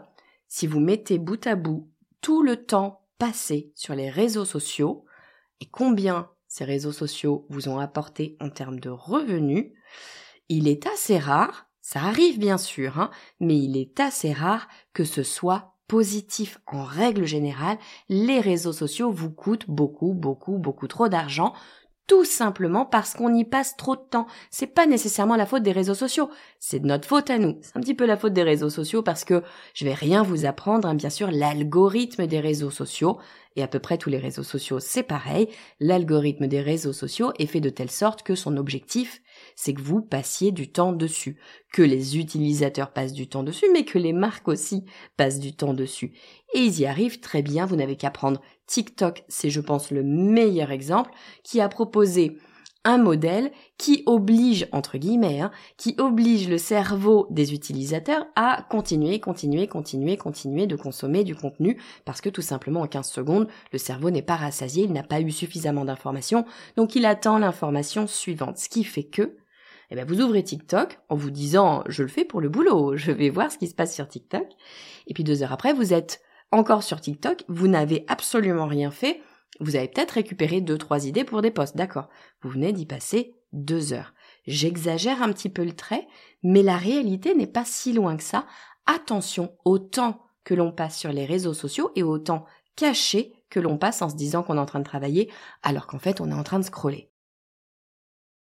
Si 0.49 0.67
vous 0.67 0.81
mettez 0.81 1.19
bout 1.19 1.47
à 1.47 1.55
bout 1.55 1.91
tout 2.23 2.43
le 2.43 2.57
temps 2.57 3.03
passé 3.19 3.73
sur 3.75 3.95
les 3.95 4.09
réseaux 4.09 4.47
sociaux 4.47 5.05
et 5.61 5.67
combien 5.67 6.31
ces 6.57 6.65
réseaux 6.65 6.93
sociaux 6.93 7.45
vous 7.51 7.69
ont 7.69 7.79
apporté 7.79 8.37
en 8.41 8.49
termes 8.49 8.81
de 8.81 8.89
revenus, 8.89 9.73
il 10.49 10.69
est 10.69 10.87
assez 10.87 11.19
rare 11.19 11.67
ça 11.83 12.01
arrive 12.01 12.41
bien 12.41 12.59
sûr, 12.59 12.99
hein, 12.99 13.13
mais 13.39 13.57
il 13.57 13.77
est 13.77 14.01
assez 14.01 14.33
rare 14.33 14.67
que 14.93 15.05
ce 15.05 15.23
soit 15.23 15.77
positif. 15.87 16.59
En 16.67 16.83
règle 16.83 17.27
générale, 17.27 17.79
les 18.09 18.41
réseaux 18.41 18.73
sociaux 18.73 19.13
vous 19.13 19.31
coûtent 19.31 19.71
beaucoup, 19.71 20.13
beaucoup, 20.13 20.59
beaucoup 20.59 20.89
trop 20.89 21.09
d'argent 21.09 21.53
tout 22.07 22.25
simplement 22.25 22.85
parce 22.85 23.15
qu'on 23.15 23.35
y 23.35 23.45
passe 23.45 23.77
trop 23.77 23.97
de 23.97 24.03
temps. 24.11 24.27
C'est 24.51 24.67
pas 24.67 24.87
nécessairement 24.87 25.37
la 25.37 25.47
faute 25.47 25.63
des 25.63 25.73
réseaux 25.73 25.95
sociaux, 25.95 26.31
c'est 26.61 26.81
de 26.81 26.87
notre 26.87 27.09
faute 27.09 27.31
à 27.31 27.39
nous. 27.39 27.59
C'est 27.63 27.77
un 27.77 27.81
petit 27.81 27.95
peu 27.95 28.07
la 28.07 28.17
faute 28.17 28.33
des 28.33 28.43
réseaux 28.43 28.71
sociaux 28.71 29.03
parce 29.03 29.25
que 29.25 29.43
je 29.75 29.85
vais 29.85 29.95
rien 29.95 30.23
vous 30.23 30.47
apprendre, 30.47 30.89
hein, 30.89 30.95
bien 30.95 31.11
sûr, 31.11 31.31
l'algorithme 31.31 32.27
des 32.27 32.41
réseaux 32.41 32.71
sociaux 32.71 33.19
et 33.57 33.63
à 33.63 33.69
peu 33.69 33.79
près 33.79 33.97
tous 33.97 34.11
les 34.11 34.19
réseaux 34.19 34.43
sociaux, 34.43 34.81
c'est 34.81 35.03
pareil. 35.03 35.49
L'algorithme 35.81 36.47
des 36.47 36.61
réseaux 36.61 36.93
sociaux 36.93 37.33
est 37.39 37.47
fait 37.47 37.61
de 37.61 37.71
telle 37.71 37.91
sorte 37.91 38.23
que 38.23 38.35
son 38.35 38.59
objectif, 38.59 39.23
c'est 39.57 39.73
que 39.73 39.81
vous 39.81 40.03
passiez 40.03 40.53
du 40.53 40.71
temps 40.71 40.93
dessus, 40.93 41.39
que 41.73 41.83
les 41.83 42.19
utilisateurs 42.19 42.93
passent 42.93 43.15
du 43.15 43.29
temps 43.29 43.43
dessus, 43.43 43.67
mais 43.73 43.85
que 43.85 43.99
les 43.99 44.13
marques 44.13 44.49
aussi 44.49 44.85
passent 45.17 45.41
du 45.41 45.57
temps 45.57 45.73
dessus. 45.73 46.13
Et 46.55 46.61
ils 46.61 46.81
y 46.81 46.87
arrivent 46.87 47.21
très 47.21 47.43
bien, 47.43 47.65
vous 47.65 47.77
n'avez 47.77 47.97
qu'à 47.97 48.11
prendre 48.11 48.43
TikTok, 48.67 49.25
c'est 49.29 49.51
je 49.51 49.61
pense 49.61 49.91
le 49.91 50.03
meilleur 50.03 50.71
exemple, 50.71 51.11
qui 51.43 51.61
a 51.61 51.69
proposé 51.69 52.39
un 52.87 52.99
modèle 52.99 53.51
qui 53.79 54.05
oblige, 54.07 54.69
entre 54.71 54.97
guillemets, 54.97 55.41
hein, 55.41 55.51
qui 55.77 55.97
oblige 55.99 56.49
le 56.49 56.57
cerveau 56.57 57.27
des 57.31 57.53
utilisateurs 57.53 58.27
à 58.37 58.65
continuer, 58.71 59.19
continuer, 59.19 59.67
continuer, 59.67 60.17
continuer 60.17 60.69
de 60.69 60.77
consommer 60.77 61.25
du 61.25 61.35
contenu, 61.35 61.81
parce 62.05 62.21
que 62.21 62.29
tout 62.29 62.43
simplement 62.43 62.83
en 62.83 62.87
15 62.87 63.09
secondes, 63.11 63.49
le 63.73 63.79
cerveau 63.79 64.11
n'est 64.11 64.23
pas 64.23 64.37
rassasié, 64.37 64.85
il 64.85 64.93
n'a 64.93 65.03
pas 65.03 65.21
eu 65.21 65.33
suffisamment 65.33 65.85
d'informations, 65.85 66.45
donc 66.77 66.95
il 66.95 67.07
attend 67.07 67.39
l'information 67.39 68.07
suivante, 68.07 68.59
ce 68.59 68.69
qui 68.69 68.85
fait 68.85 69.05
que, 69.05 69.37
eh 69.91 69.97
bien, 69.97 70.05
vous 70.05 70.21
ouvrez 70.21 70.45
TikTok 70.45 71.01
en 71.09 71.17
vous 71.17 71.33
disant, 71.33 71.83
je 71.89 72.05
le 72.05 72.09
fais 72.09 72.25
pour 72.25 72.41
le 72.41 72.49
boulot, 72.49 72.97
je 72.97 73.11
vais 73.11 73.31
voir 73.31 73.51
ce 73.51 73.59
qui 73.59 73.67
se 73.67 73.75
passe 73.75 73.97
sur 73.97 74.07
TikTok, 74.07 74.47
et 75.09 75.15
puis 75.15 75.25
deux 75.25 75.43
heures 75.43 75.53
après, 75.53 75.73
vous 75.73 75.93
êtes 75.93 76.21
encore 76.53 76.83
sur 76.83 77.01
TikTok, 77.01 77.45
vous 77.49 77.69
n'avez 77.69 78.05
absolument 78.09 78.67
rien 78.67 78.91
fait, 78.91 79.21
vous 79.61 79.77
avez 79.77 79.89
peut-être 79.89 80.13
récupéré 80.13 80.61
deux, 80.61 80.79
trois 80.79 81.07
idées 81.07 81.25
pour 81.25 81.43
des 81.43 81.51
posts, 81.51 81.77
d'accord. 81.77 82.09
Vous 82.43 82.51
venez 82.51 82.73
d'y 82.73 82.87
passer 82.87 83.35
deux 83.53 83.93
heures. 83.93 84.13
J'exagère 84.47 85.23
un 85.23 85.33
petit 85.33 85.49
peu 85.49 85.65
le 85.65 85.75
trait, 85.75 86.07
mais 86.43 86.63
la 86.63 86.77
réalité 86.77 87.35
n'est 87.35 87.47
pas 87.47 87.65
si 87.65 87.93
loin 87.93 88.17
que 88.17 88.23
ça. 88.23 88.47
Attention 88.87 89.57
au 89.65 89.79
temps 89.79 90.23
que 90.45 90.55
l'on 90.55 90.73
passe 90.73 90.99
sur 90.99 91.13
les 91.13 91.25
réseaux 91.25 91.55
sociaux 91.55 91.91
et 91.97 92.03
au 92.03 92.19
temps 92.19 92.45
caché 92.77 93.33
que 93.51 93.61
l'on 93.61 93.79
passe 93.79 94.03
en 94.03 94.09
se 94.09 94.15
disant 94.17 94.43
qu'on 94.43 94.57
est 94.57 94.61
en 94.61 94.67
train 94.67 94.81
de 94.81 94.85
travailler 94.85 95.31
alors 95.63 95.87
qu'en 95.87 95.99
fait 95.99 96.21
on 96.21 96.31
est 96.31 96.35
en 96.35 96.43
train 96.43 96.59
de 96.59 96.65
scroller. 96.65 97.11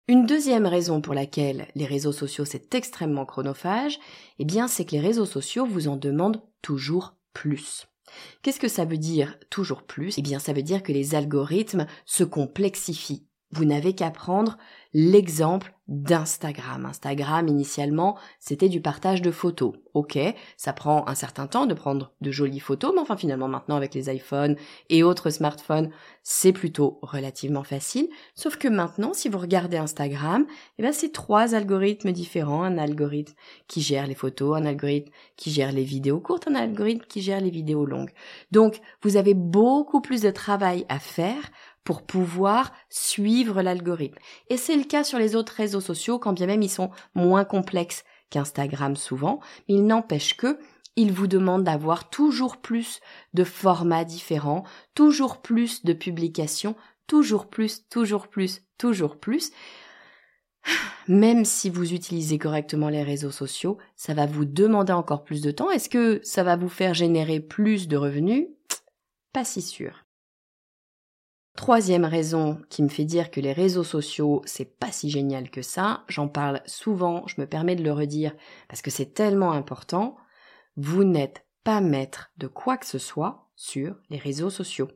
Une 0.07 0.25
deuxième 0.25 0.65
raison 0.65 1.01
pour 1.01 1.13
laquelle 1.13 1.67
les 1.75 1.85
réseaux 1.85 2.13
sociaux 2.13 2.45
c'est 2.45 2.73
extrêmement 2.73 3.25
chronophage, 3.25 3.99
eh 4.39 4.45
bien 4.45 4.67
c'est 4.67 4.85
que 4.85 4.91
les 4.91 5.01
réseaux 5.01 5.25
sociaux 5.25 5.65
vous 5.65 5.87
en 5.87 5.97
demandent 5.97 6.41
toujours 6.61 7.16
plus. 7.37 7.85
Qu'est-ce 8.41 8.59
que 8.59 8.67
ça 8.67 8.85
veut 8.85 8.97
dire 8.97 9.37
toujours 9.51 9.83
plus? 9.83 10.17
Eh 10.17 10.23
bien, 10.23 10.39
ça 10.39 10.53
veut 10.53 10.63
dire 10.63 10.81
que 10.81 10.91
les 10.91 11.13
algorithmes 11.13 11.85
se 12.05 12.23
complexifient. 12.23 13.26
Vous 13.51 13.65
n'avez 13.65 13.93
qu'à 13.93 14.11
prendre 14.11 14.57
l'exemple 14.93 15.73
d'Instagram. 15.87 16.85
Instagram, 16.85 17.47
initialement, 17.47 18.17
c'était 18.39 18.67
du 18.67 18.81
partage 18.81 19.21
de 19.21 19.31
photos. 19.31 19.73
Ok, 19.93 20.19
ça 20.57 20.73
prend 20.73 21.07
un 21.07 21.15
certain 21.15 21.47
temps 21.47 21.65
de 21.65 21.73
prendre 21.73 22.11
de 22.19 22.29
jolies 22.29 22.59
photos, 22.59 22.91
mais 22.93 23.01
enfin 23.01 23.15
finalement 23.15 23.47
maintenant 23.47 23.77
avec 23.77 23.93
les 23.93 24.13
iPhones 24.13 24.57
et 24.89 25.01
autres 25.01 25.29
smartphones, 25.29 25.89
c'est 26.23 26.51
plutôt 26.51 26.99
relativement 27.01 27.63
facile. 27.63 28.09
Sauf 28.35 28.57
que 28.57 28.67
maintenant, 28.67 29.13
si 29.13 29.29
vous 29.29 29.39
regardez 29.39 29.77
Instagram, 29.77 30.45
eh 30.77 30.83
ben 30.83 30.91
c'est 30.91 31.13
trois 31.13 31.55
algorithmes 31.55 32.11
différents. 32.11 32.63
Un 32.63 32.77
algorithme 32.77 33.33
qui 33.67 33.81
gère 33.81 34.07
les 34.07 34.15
photos, 34.15 34.57
un 34.57 34.65
algorithme 34.65 35.11
qui 35.37 35.51
gère 35.51 35.71
les 35.71 35.85
vidéos 35.85 36.19
courtes, 36.19 36.47
un 36.47 36.55
algorithme 36.55 37.05
qui 37.07 37.21
gère 37.21 37.39
les 37.39 37.49
vidéos 37.49 37.85
longues. 37.85 38.11
Donc, 38.51 38.81
vous 39.03 39.15
avez 39.15 39.33
beaucoup 39.33 40.01
plus 40.01 40.21
de 40.21 40.31
travail 40.31 40.85
à 40.89 40.99
faire 40.99 41.49
pour 41.87 42.01
pouvoir 42.01 42.73
suivre 42.89 43.61
l'algorithme. 43.61 44.17
Et 44.49 44.57
c'est 44.57 44.75
le 44.75 44.83
cas 44.83 45.05
sur 45.05 45.19
les 45.19 45.37
autres 45.37 45.53
réseaux 45.53 45.79
sociaux, 45.79 46.19
quand 46.19 46.33
bien 46.33 46.45
même 46.45 46.61
ils 46.61 46.69
sont 46.69 46.91
moins 47.15 47.45
complexes 47.45 48.03
qu'Instagram 48.29 48.97
souvent, 48.97 49.39
mais 49.69 49.75
il 49.75 49.85
n'empêche 49.85 50.35
que 50.35 50.59
ils 50.97 51.13
vous 51.13 51.27
demandent 51.27 51.63
d'avoir 51.63 52.09
toujours 52.09 52.57
plus 52.57 52.99
de 53.33 53.45
formats 53.45 54.03
différents, 54.03 54.65
toujours 54.95 55.41
plus 55.41 55.85
de 55.85 55.93
publications, 55.93 56.75
toujours 57.07 57.47
plus, 57.47 57.87
toujours 57.87 58.27
plus, 58.27 58.63
toujours 58.77 59.17
plus. 59.17 59.51
Même 61.07 61.45
si 61.45 61.69
vous 61.69 61.93
utilisez 61.93 62.37
correctement 62.37 62.89
les 62.89 63.03
réseaux 63.03 63.31
sociaux, 63.31 63.77
ça 63.95 64.13
va 64.13 64.25
vous 64.25 64.43
demander 64.43 64.91
encore 64.91 65.23
plus 65.23 65.39
de 65.39 65.51
temps. 65.51 65.71
Est-ce 65.71 65.87
que 65.87 66.19
ça 66.21 66.43
va 66.43 66.57
vous 66.57 66.67
faire 66.67 66.93
générer 66.93 67.39
plus 67.39 67.87
de 67.87 67.95
revenus? 67.95 68.47
Pas 69.31 69.45
si 69.45 69.61
sûr. 69.61 70.06
Troisième 71.57 72.05
raison 72.05 72.61
qui 72.69 72.83
me 72.83 72.87
fait 72.87 73.03
dire 73.03 73.31
que 73.31 73.41
les 73.41 73.51
réseaux 73.51 73.83
sociaux, 73.83 74.43
c'est 74.45 74.77
pas 74.77 74.91
si 74.91 75.09
génial 75.09 75.49
que 75.49 75.63
ça, 75.63 76.03
j'en 76.07 76.27
parle 76.27 76.61
souvent, 76.67 77.23
je 77.25 77.41
me 77.41 77.47
permets 77.47 77.75
de 77.75 77.83
le 77.83 77.91
redire 77.91 78.35
parce 78.69 78.83
que 78.83 78.91
c'est 78.91 79.15
tellement 79.15 79.51
important, 79.51 80.17
vous 80.75 81.03
n'êtes 81.03 81.45
pas 81.63 81.81
maître 81.81 82.29
de 82.37 82.45
quoi 82.45 82.77
que 82.77 82.85
ce 82.85 82.99
soit 82.99 83.47
sur 83.55 83.95
les 84.11 84.19
réseaux 84.19 84.51
sociaux. 84.51 84.87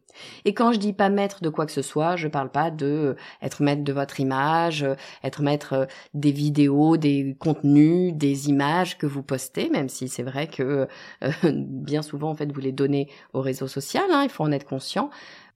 Et 0.45 0.53
quand 0.53 0.71
je 0.71 0.77
dis 0.77 0.93
pas 0.93 1.09
maître 1.09 1.41
de 1.41 1.49
quoi 1.49 1.65
que 1.65 1.71
ce 1.71 1.81
soit, 1.81 2.15
je 2.15 2.27
parle 2.27 2.51
pas 2.51 2.69
de 2.69 2.85
euh, 2.85 3.15
être 3.41 3.63
maître 3.63 3.83
de 3.83 3.91
votre 3.91 4.19
image, 4.19 4.83
euh, 4.83 4.93
être 5.23 5.41
maître 5.41 5.73
euh, 5.73 5.85
des 6.13 6.31
vidéos, 6.31 6.95
des 6.95 7.35
contenus, 7.39 8.13
des 8.13 8.49
images 8.49 8.99
que 8.99 9.07
vous 9.07 9.23
postez, 9.23 9.71
même 9.71 9.89
si 9.89 10.07
c'est 10.07 10.21
vrai 10.21 10.45
que 10.45 10.87
bien 11.43 12.03
souvent 12.03 12.29
en 12.29 12.35
fait 12.35 12.51
vous 12.51 12.61
les 12.61 12.71
donnez 12.71 13.09
aux 13.33 13.41
réseaux 13.41 13.67
sociaux, 13.67 14.01
hein, 14.11 14.21
il 14.23 14.29
faut 14.29 14.43
en 14.43 14.51
être 14.51 14.67
conscient. 14.67 15.09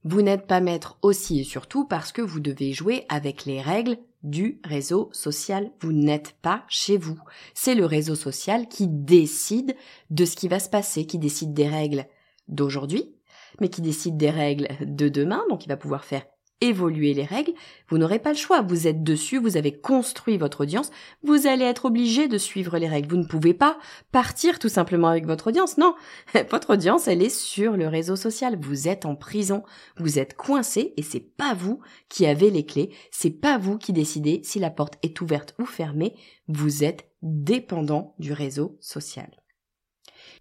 Vous 0.08 0.22
n'êtes 0.22 0.46
pas 0.46 0.62
maître 0.62 1.00
aussi 1.02 1.40
et 1.40 1.44
surtout 1.44 1.84
parce 1.84 2.12
que 2.12 2.22
vous 2.22 2.40
devez 2.40 2.74
jouer 2.74 3.06
avec 3.10 3.46
les 3.46 3.60
règles 3.60 3.98
du 4.22 4.60
réseau 4.64 5.10
social. 5.12 5.72
Vous 5.82 5.94
n'êtes 5.94 6.36
pas 6.44 6.64
chez 6.70 6.96
vous. 6.96 7.20
C'est 7.56 7.74
le 7.74 7.88
réseau 7.88 8.14
social 8.14 8.68
qui 8.68 8.88
décide 8.88 9.76
de 10.12 10.26
ce 10.26 10.36
qui 10.36 10.48
va 10.48 10.60
se 10.60 10.70
passer, 10.70 11.08
qui 11.08 11.18
décide 11.18 11.56
des 11.56 11.68
règles 11.68 12.06
d'aujourd'hui, 12.48 13.16
mais 13.60 13.70
qui 13.70 13.82
décide 13.82 14.16
des 14.16 14.30
règles 14.30 14.68
de 14.82 15.10
demain, 15.10 15.44
donc 15.50 15.66
il 15.66 15.70
va 15.70 15.78
pouvoir 15.78 16.06
faire 16.06 16.28
évoluer 16.62 17.14
les 17.14 17.26
règles, 17.26 17.54
vous 17.90 17.98
n'aurez 17.98 18.20
pas 18.20 18.32
le 18.32 18.38
choix. 18.38 18.62
Vous 18.62 18.88
êtes 18.88 19.04
dessus, 19.04 19.38
vous 19.38 19.58
avez 19.58 19.72
construit 19.72 20.38
votre 20.38 20.62
audience, 20.62 20.92
vous 21.24 21.48
allez 21.48 21.66
être 21.66 21.86
obligé 21.86 22.28
de 22.28 22.38
suivre 22.38 22.78
les 22.78 22.88
règles. 22.88 23.10
Vous 23.10 23.22
ne 23.22 23.28
pouvez 23.28 23.54
pas 23.54 23.78
partir 24.12 24.60
tout 24.60 24.70
simplement 24.70 25.08
avec 25.08 25.26
votre 25.26 25.48
audience. 25.48 25.78
Non, 25.78 25.96
votre 26.50 26.74
audience, 26.74 27.08
elle 27.08 27.22
est 27.22 27.36
sur 27.36 27.78
le 27.78 27.88
réseau 27.88 28.16
social. 28.16 28.58
Vous 28.60 28.88
êtes 28.88 29.06
en 29.06 29.16
prison, 29.16 29.64
vous 29.98 30.20
êtes 30.20 30.36
coincé 30.36 30.94
et 30.98 31.04
c'est 31.04 31.20
pas 31.20 31.54
vous 31.54 31.80
qui 32.10 32.26
avez 32.26 32.50
les 32.50 32.66
clés, 32.66 32.92
c'est 33.12 33.30
pas 33.30 33.58
vous 33.58 33.78
qui 33.78 33.94
décidez 33.94 34.42
si 34.44 34.60
la 34.60 34.70
porte 34.70 34.96
est 35.04 35.20
ouverte 35.22 35.56
ou 35.60 35.66
fermée. 35.66 36.16
Vous 36.48 36.84
êtes 36.84 37.10
dépendant 37.22 38.16
du 38.20 38.34
réseau 38.34 38.78
social. 38.80 39.30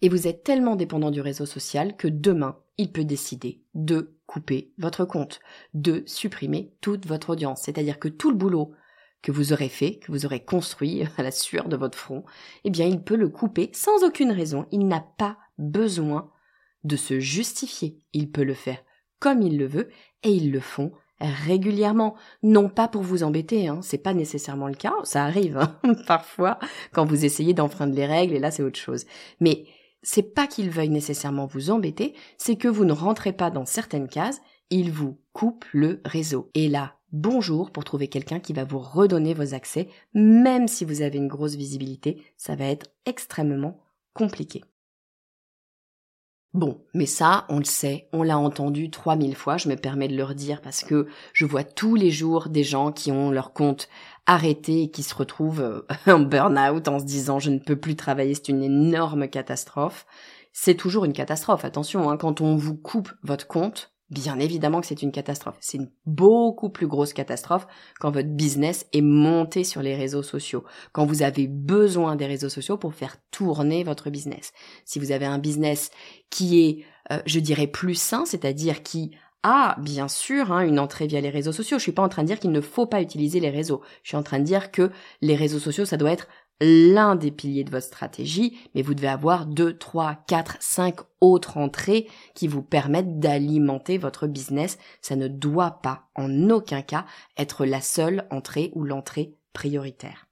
Et 0.03 0.09
vous 0.09 0.27
êtes 0.27 0.45
tellement 0.45 0.77
dépendant 0.77 1.11
du 1.11 1.21
réseau 1.21 1.47
social 1.47 1.97
que 1.97 2.09
demain, 2.09 2.59
il 2.77 2.93
peut 2.93 3.05
décider 3.05 3.63
de 3.75 4.17
couper 4.35 4.73
votre 4.79 5.05
compte, 5.05 5.39
de 5.75 6.03
supprimer 6.07 6.75
toute 6.81 7.07
votre 7.07 7.31
audience. 7.31 7.63
C'est-à-dire 7.63 8.01
que 8.01 8.09
tout 8.09 8.31
le 8.33 8.37
boulot 8.37 8.73
que 9.23 9.31
vous 9.31 9.53
aurez 9.53 9.69
fait, 9.69 10.01
que 10.01 10.11
vous 10.11 10.27
aurez 10.27 10.45
construit 10.45 11.05
à 11.17 11.23
la 11.23 11.31
sueur 11.31 11.69
de 11.69 11.77
votre 11.77 11.97
front, 11.97 12.25
eh 12.65 12.71
bien, 12.71 12.87
il 12.87 13.01
peut 13.01 13.15
le 13.15 13.29
couper 13.29 13.71
sans 13.73 14.03
aucune 14.03 14.33
raison. 14.33 14.67
Il 14.73 14.89
n'a 14.89 15.07
pas 15.19 15.39
besoin 15.57 16.33
de 16.83 16.97
se 16.97 17.21
justifier. 17.21 18.01
Il 18.13 18.33
peut 18.33 18.43
le 18.43 18.55
faire 18.55 18.83
comme 19.21 19.41
il 19.41 19.57
le 19.57 19.67
veut 19.67 19.89
et 20.25 20.31
ils 20.31 20.51
le 20.51 20.61
font 20.61 20.91
régulièrement. 21.21 22.17
Non 22.43 22.69
pas 22.69 22.89
pour 22.89 23.03
vous 23.03 23.23
embêter, 23.23 23.69
hein, 23.69 23.79
c'est 23.83 24.03
pas 24.03 24.15
nécessairement 24.15 24.67
le 24.67 24.75
cas, 24.75 24.93
ça 25.05 25.25
arrive 25.25 25.57
hein, 25.57 25.79
parfois 26.07 26.59
quand 26.93 27.07
vous 27.07 27.25
essayez 27.25 27.55
d'enfreindre 27.55 27.95
les 27.95 28.05
règles 28.05 28.35
et 28.35 28.41
là 28.41 28.51
c'est 28.51 28.65
autre 28.65 28.81
chose. 28.81 29.07
Mais 29.41 29.65
c'est 30.05 30.35
pas 30.35 30.47
qu'ils 30.47 30.71
veuillent 30.71 30.91
nécessairement 30.91 31.47
vous 31.47 31.71
embêter, 31.71 32.15
c'est 32.39 32.57
que 32.57 32.69
vous 32.69 32.85
ne 32.85 32.93
rentrez 32.93 33.33
pas 33.33 33.51
dans 33.51 33.67
certaines 33.67 34.09
cases, 34.09 34.41
il 34.71 34.93
vous 34.93 35.19
coupe 35.33 35.65
le 35.73 36.01
réseau. 36.05 36.51
Et 36.55 36.69
là, 36.69 36.97
bonjour 37.11 37.73
pour 37.73 37.85
trouver 37.85 38.09
quelqu'un 38.09 38.39
qui 38.39 38.53
va 38.53 38.65
vous 38.65 38.79
redonner 38.79 39.35
vos 39.35 39.55
accès, 39.55 39.89
même 40.13 40.69
si 40.69 40.85
vous 40.85 41.03
avez 41.03 41.19
une 41.19 41.29
grosse 41.29 41.57
visibilité, 41.57 42.23
ça 42.37 42.55
va 42.55 42.67
être 42.67 42.87
extrêmement 43.07 43.81
compliqué. 44.13 44.63
Bon, 46.53 46.81
mais 46.95 47.07
ça, 47.07 47.47
on 47.49 47.59
le 47.59 47.65
sait, 47.65 48.09
on 48.13 48.23
l'a 48.23 48.39
entendu 48.39 48.89
3000 48.89 49.35
fois, 49.35 49.57
je 49.57 49.69
me 49.69 49.75
permets 49.75 50.07
de 50.07 50.17
le 50.17 50.23
redire 50.23 50.61
parce 50.61 50.85
que 50.85 51.09
je 51.33 51.47
vois 51.47 51.65
tous 51.65 51.97
les 51.97 52.13
jours 52.13 52.49
des 52.49 52.63
gens 52.63 52.93
qui 52.93 53.11
ont 53.11 53.33
leur 53.33 53.53
compte 53.53 53.89
arrêté 54.27 54.83
et 54.83 54.91
qui 54.91 55.03
se 55.03 55.15
retrouvent 55.15 55.61
euh, 55.61 55.87
en 56.13 56.21
burn-out 56.21 56.89
en 56.89 56.99
se 56.99 57.05
disant 57.05 57.39
je 57.39 57.51
ne 57.51 57.59
peux 57.59 57.77
plus 57.77 57.97
travailler, 57.97 58.35
c'est 58.35 58.49
une 58.49 58.63
énorme 58.63 59.29
catastrophe. 59.29 60.07
C'est 60.53 60.77
toujours 60.77 61.05
une 61.05 61.13
catastrophe, 61.13 61.65
attention, 61.65 62.09
hein, 62.09 62.17
quand 62.17 62.41
on 62.41 62.57
vous 62.57 62.77
coupe 62.77 63.13
votre 63.23 63.49
compte, 63.49 63.95
Bien 64.11 64.39
évidemment 64.39 64.83
que 64.83 64.87
c'est 64.87 65.03
une 65.03 65.13
catastrophe. 65.13 65.57
C'est 65.61 65.79
une 65.79 65.91
beaucoup 66.05 66.69
plus 66.69 66.87
grosse 66.87 67.15
catastrophe 67.15 67.67
quand 67.99 68.11
votre 68.11 68.29
business 68.29 68.87
est 68.93 69.01
monté 69.01 69.65
sur 69.65 69.81
les 69.81 69.97
réseaux 69.97 70.23
sociaux, 70.23 70.63
quand 70.93 71.07
vous 71.07 71.23
avez 71.23 71.49
besoin 71.49 72.15
des 72.15 72.27
réseaux 72.27 72.51
sociaux 72.51 72.77
pour 72.77 72.95
faire 72.95 73.17
tourner 73.31 73.83
votre 73.83 74.11
business. 74.11 74.53
Si 74.85 74.99
vous 74.99 75.11
avez 75.11 75.25
un 75.25 75.39
business 75.39 75.91
qui 76.29 76.61
est, 76.61 76.85
euh, 77.13 77.23
je 77.25 77.41
dirais, 77.41 77.67
plus 77.67 77.95
sain, 77.95 78.27
c'est-à-dire 78.27 78.83
qui 78.83 79.13
a 79.45 79.77
bien 79.79 80.09
sûr 80.09 80.51
hein, 80.51 80.67
une 80.67 80.81
entrée 80.81 81.07
via 81.07 81.21
les 81.21 81.31
réseaux 81.31 81.53
sociaux. 81.53 81.79
Je 81.79 81.83
suis 81.85 81.93
pas 81.93 82.03
en 82.03 82.09
train 82.09 82.23
de 82.23 82.29
dire 82.29 82.41
qu'il 82.41 82.51
ne 82.51 82.61
faut 82.61 82.87
pas 82.87 83.01
utiliser 83.01 83.39
les 83.39 83.51
réseaux. 83.51 83.83
Je 84.03 84.09
suis 84.09 84.17
en 84.17 84.25
train 84.25 84.41
de 84.41 84.45
dire 84.45 84.73
que 84.73 84.91
les 85.21 85.37
réseaux 85.37 85.61
sociaux, 85.61 85.85
ça 85.85 85.97
doit 85.97 86.11
être 86.11 86.27
l'un 86.61 87.17
des 87.17 87.31
piliers 87.31 87.65
de 87.65 87.71
votre 87.71 87.87
stratégie, 87.87 88.59
mais 88.75 88.83
vous 88.83 88.95
devez 88.95 89.09
avoir 89.09 89.47
deux, 89.47 89.77
trois, 89.77 90.17
quatre, 90.27 90.57
cinq 90.61 90.97
autres 91.21 91.59
entrées 91.59 92.09
qui 92.35 92.49
vous 92.49 92.63
permettent 92.63 93.19
d'alimenter 93.19 93.99
votre 93.99 94.27
business. 94.27 94.79
Ça 95.03 95.17
ne 95.17 95.29
doit 95.29 95.83
pas, 95.83 96.09
en 96.15 96.51
aucun 96.51 96.83
cas, 96.83 97.07
être 97.37 97.67
la 97.67 97.81
seule 97.81 98.27
entrée 98.31 98.73
ou 98.75 98.85
l'entrée 98.85 99.37
prioritaire. 99.53 100.27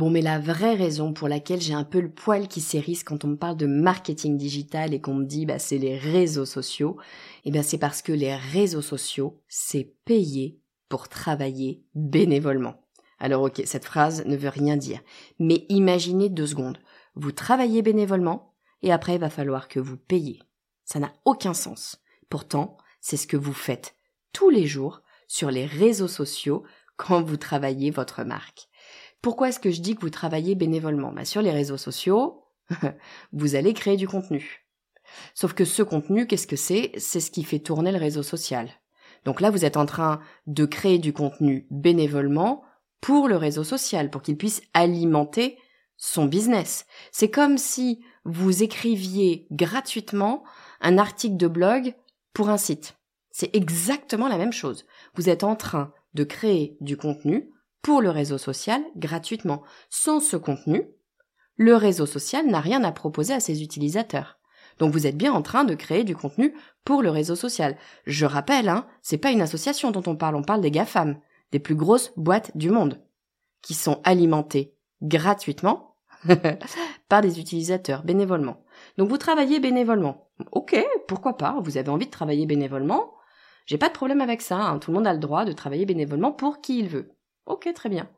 Bon, 0.00 0.08
mais 0.08 0.22
la 0.22 0.38
vraie 0.38 0.76
raison 0.76 1.12
pour 1.12 1.28
laquelle 1.28 1.60
j'ai 1.60 1.74
un 1.74 1.84
peu 1.84 2.00
le 2.00 2.10
poil 2.10 2.48
qui 2.48 2.62
s'érisse 2.62 3.04
quand 3.04 3.26
on 3.26 3.28
me 3.28 3.36
parle 3.36 3.58
de 3.58 3.66
marketing 3.66 4.38
digital 4.38 4.94
et 4.94 5.00
qu'on 5.02 5.12
me 5.12 5.26
dit 5.26 5.44
bah 5.44 5.58
c'est 5.58 5.76
les 5.76 5.98
réseaux 5.98 6.46
sociaux, 6.46 6.96
eh 7.44 7.50
bien 7.50 7.62
c'est 7.62 7.76
parce 7.76 8.00
que 8.00 8.12
les 8.12 8.34
réseaux 8.34 8.80
sociaux, 8.80 9.42
c'est 9.46 9.92
payer 10.06 10.58
pour 10.88 11.10
travailler 11.10 11.84
bénévolement. 11.94 12.80
Alors 13.18 13.42
ok, 13.42 13.60
cette 13.66 13.84
phrase 13.84 14.24
ne 14.24 14.38
veut 14.38 14.48
rien 14.48 14.78
dire. 14.78 15.00
Mais 15.38 15.66
imaginez 15.68 16.30
deux 16.30 16.46
secondes. 16.46 16.78
Vous 17.14 17.32
travaillez 17.32 17.82
bénévolement 17.82 18.54
et 18.80 18.92
après 18.92 19.16
il 19.16 19.20
va 19.20 19.28
falloir 19.28 19.68
que 19.68 19.80
vous 19.80 19.98
payiez. 19.98 20.40
Ça 20.86 20.98
n'a 20.98 21.12
aucun 21.26 21.52
sens. 21.52 22.00
Pourtant, 22.30 22.78
c'est 23.02 23.18
ce 23.18 23.26
que 23.26 23.36
vous 23.36 23.52
faites 23.52 23.96
tous 24.32 24.48
les 24.48 24.66
jours 24.66 25.02
sur 25.28 25.50
les 25.50 25.66
réseaux 25.66 26.08
sociaux 26.08 26.64
quand 26.96 27.20
vous 27.20 27.36
travaillez 27.36 27.90
votre 27.90 28.24
marque. 28.24 28.69
Pourquoi 29.22 29.48
est-ce 29.48 29.60
que 29.60 29.70
je 29.70 29.80
dis 29.80 29.94
que 29.94 30.00
vous 30.00 30.10
travaillez 30.10 30.54
bénévolement? 30.54 31.12
Bah, 31.12 31.24
Sur 31.24 31.42
les 31.42 31.50
réseaux 31.50 31.76
sociaux, 31.76 32.44
vous 33.32 33.54
allez 33.54 33.74
créer 33.74 33.96
du 33.96 34.08
contenu. 34.08 34.66
Sauf 35.34 35.52
que 35.52 35.64
ce 35.64 35.82
contenu, 35.82 36.26
qu'est-ce 36.26 36.46
que 36.46 36.56
c'est? 36.56 36.92
C'est 36.96 37.20
ce 37.20 37.30
qui 37.30 37.44
fait 37.44 37.58
tourner 37.58 37.92
le 37.92 37.98
réseau 37.98 38.22
social. 38.22 38.70
Donc 39.24 39.40
là, 39.40 39.50
vous 39.50 39.64
êtes 39.64 39.76
en 39.76 39.86
train 39.86 40.20
de 40.46 40.64
créer 40.64 40.98
du 40.98 41.12
contenu 41.12 41.66
bénévolement 41.70 42.62
pour 43.00 43.28
le 43.28 43.36
réseau 43.36 43.64
social, 43.64 44.10
pour 44.10 44.22
qu'il 44.22 44.36
puisse 44.36 44.62
alimenter 44.72 45.58
son 45.96 46.26
business. 46.26 46.86
C'est 47.12 47.30
comme 47.30 47.58
si 47.58 48.02
vous 48.24 48.62
écriviez 48.62 49.46
gratuitement 49.50 50.44
un 50.80 50.98
article 50.98 51.36
de 51.36 51.48
blog 51.48 51.94
pour 52.32 52.48
un 52.48 52.56
site. 52.56 52.96
C'est 53.30 53.54
exactement 53.54 54.28
la 54.28 54.38
même 54.38 54.52
chose. 54.52 54.86
Vous 55.14 55.28
êtes 55.28 55.44
en 55.44 55.56
train 55.56 55.92
de 56.14 56.24
créer 56.24 56.76
du 56.80 56.96
contenu 56.96 57.50
pour 57.82 58.02
le 58.02 58.10
réseau 58.10 58.38
social 58.38 58.82
gratuitement. 58.96 59.62
Sans 59.88 60.20
ce 60.20 60.36
contenu, 60.36 60.88
le 61.56 61.76
réseau 61.76 62.06
social 62.06 62.46
n'a 62.46 62.60
rien 62.60 62.84
à 62.84 62.92
proposer 62.92 63.34
à 63.34 63.40
ses 63.40 63.62
utilisateurs. 63.62 64.38
Donc 64.78 64.92
vous 64.92 65.06
êtes 65.06 65.16
bien 65.16 65.32
en 65.32 65.42
train 65.42 65.64
de 65.64 65.74
créer 65.74 66.04
du 66.04 66.16
contenu 66.16 66.54
pour 66.84 67.02
le 67.02 67.10
réseau 67.10 67.36
social. 67.36 67.76
Je 68.06 68.24
rappelle, 68.26 68.68
hein, 68.68 68.86
c'est 69.02 69.18
pas 69.18 69.30
une 69.30 69.42
association 69.42 69.90
dont 69.90 70.02
on 70.06 70.16
parle, 70.16 70.36
on 70.36 70.42
parle 70.42 70.62
des 70.62 70.70
GAFAM 70.70 71.18
des 71.52 71.58
plus 71.58 71.74
grosses 71.74 72.12
boîtes 72.16 72.56
du 72.56 72.70
monde, 72.70 73.00
qui 73.62 73.74
sont 73.74 74.00
alimentées 74.04 74.74
gratuitement 75.02 75.96
par 77.08 77.22
des 77.22 77.40
utilisateurs 77.40 78.04
bénévolement. 78.04 78.62
Donc 78.98 79.08
vous 79.08 79.18
travaillez 79.18 79.60
bénévolement. 79.60 80.28
Ok, 80.52 80.76
pourquoi 81.08 81.36
pas, 81.36 81.56
vous 81.62 81.76
avez 81.76 81.88
envie 81.88 82.06
de 82.06 82.10
travailler 82.10 82.46
bénévolement. 82.46 83.12
J'ai 83.66 83.78
pas 83.78 83.88
de 83.88 83.94
problème 83.94 84.20
avec 84.20 84.42
ça, 84.42 84.56
hein. 84.56 84.78
tout 84.78 84.90
le 84.90 84.96
monde 84.96 85.06
a 85.06 85.12
le 85.12 85.18
droit 85.18 85.44
de 85.44 85.52
travailler 85.52 85.86
bénévolement 85.86 86.32
pour 86.32 86.60
qui 86.60 86.78
il 86.78 86.88
veut. 86.88 87.12
Ok, 87.46 87.68
très 87.74 87.88
bien. 87.88 88.08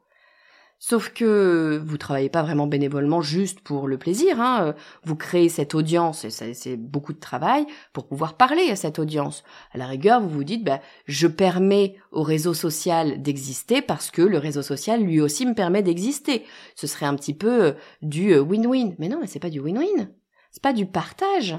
Sauf 0.84 1.10
que 1.10 1.80
vous 1.86 1.96
travaillez 1.96 2.28
pas 2.28 2.42
vraiment 2.42 2.66
bénévolement 2.66 3.20
juste 3.20 3.60
pour 3.60 3.86
le 3.86 3.98
plaisir. 3.98 4.40
Hein. 4.40 4.74
Vous 5.04 5.14
créez 5.14 5.48
cette 5.48 5.76
audience, 5.76 6.24
et 6.24 6.54
c'est 6.54 6.76
beaucoup 6.76 7.12
de 7.12 7.20
travail, 7.20 7.66
pour 7.92 8.08
pouvoir 8.08 8.36
parler 8.36 8.68
à 8.68 8.74
cette 8.74 8.98
audience. 8.98 9.44
À 9.70 9.78
la 9.78 9.86
rigueur, 9.86 10.20
vous 10.20 10.28
vous 10.28 10.42
dites, 10.42 10.64
bah, 10.64 10.80
je 11.06 11.28
permets 11.28 11.94
au 12.10 12.24
réseau 12.24 12.52
social 12.52 13.22
d'exister 13.22 13.80
parce 13.80 14.10
que 14.10 14.22
le 14.22 14.38
réseau 14.38 14.62
social 14.62 15.00
lui 15.04 15.20
aussi 15.20 15.46
me 15.46 15.54
permet 15.54 15.84
d'exister. 15.84 16.44
Ce 16.74 16.88
serait 16.88 17.06
un 17.06 17.14
petit 17.14 17.34
peu 17.34 17.62
euh, 17.62 17.72
du 18.02 18.32
euh, 18.32 18.42
win-win. 18.42 18.96
Mais 18.98 19.08
non, 19.08 19.18
mais 19.20 19.28
c'est 19.28 19.38
pas 19.38 19.50
du 19.50 19.60
win-win. 19.60 20.10
C'est 20.50 20.64
pas 20.64 20.72
du 20.72 20.86
partage. 20.86 21.56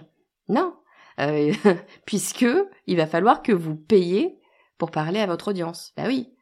Non. 0.49 0.73
Euh, 1.21 1.53
puisque 2.05 2.45
il 2.87 2.97
va 2.97 3.07
falloir 3.07 3.41
que 3.41 3.53
vous 3.53 3.77
payiez 3.77 4.37
pour 4.77 4.91
parler 4.91 5.21
à 5.21 5.27
votre 5.27 5.47
audience. 5.47 5.93
Bah 5.95 6.03
oui. 6.07 6.32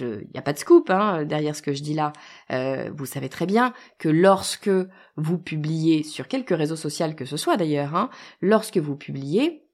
Il 0.00 0.28
n'y 0.32 0.38
a 0.38 0.42
pas 0.42 0.52
de 0.52 0.58
scoop 0.58 0.88
hein, 0.90 1.24
derrière 1.24 1.54
ce 1.54 1.62
que 1.62 1.74
je 1.74 1.82
dis 1.82 1.94
là. 1.94 2.12
Euh, 2.50 2.90
vous 2.94 3.06
savez 3.06 3.28
très 3.28 3.46
bien 3.46 3.74
que 3.98 4.08
lorsque 4.08 4.70
vous 5.16 5.38
publiez 5.38 6.02
sur 6.02 6.26
quelque 6.26 6.54
réseau 6.54 6.76
social 6.76 7.14
que 7.14 7.24
ce 7.24 7.36
soit 7.36 7.56
d'ailleurs, 7.56 7.94
hein, 7.94 8.10
lorsque 8.40 8.78
vous 8.78 8.96
publiez, 8.96 9.64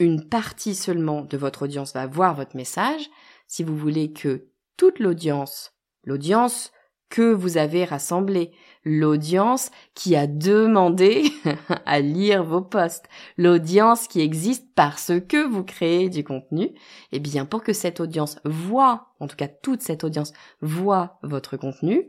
une 0.00 0.28
partie 0.28 0.74
seulement 0.74 1.22
de 1.22 1.36
votre 1.36 1.62
audience 1.62 1.92
va 1.92 2.06
voir 2.06 2.34
votre 2.34 2.56
message. 2.56 3.10
Si 3.46 3.62
vous 3.62 3.76
voulez 3.76 4.12
que 4.12 4.48
toute 4.76 5.00
l'audience, 5.00 5.72
l'audience 6.04 6.72
que 7.08 7.32
vous 7.32 7.56
avez 7.56 7.84
rassemblé, 7.84 8.52
l'audience 8.84 9.70
qui 9.94 10.16
a 10.16 10.26
demandé 10.26 11.24
à 11.86 12.00
lire 12.00 12.44
vos 12.44 12.62
posts, 12.62 13.08
l'audience 13.36 14.08
qui 14.08 14.20
existe 14.20 14.66
parce 14.74 15.12
que 15.28 15.46
vous 15.46 15.64
créez 15.64 16.08
du 16.08 16.24
contenu, 16.24 16.70
eh 17.12 17.18
bien 17.20 17.44
pour 17.44 17.62
que 17.62 17.72
cette 17.72 18.00
audience 18.00 18.38
voit, 18.44 19.14
en 19.20 19.26
tout 19.26 19.36
cas 19.36 19.48
toute 19.48 19.82
cette 19.82 20.04
audience 20.04 20.32
voit 20.60 21.18
votre 21.22 21.56
contenu, 21.56 22.08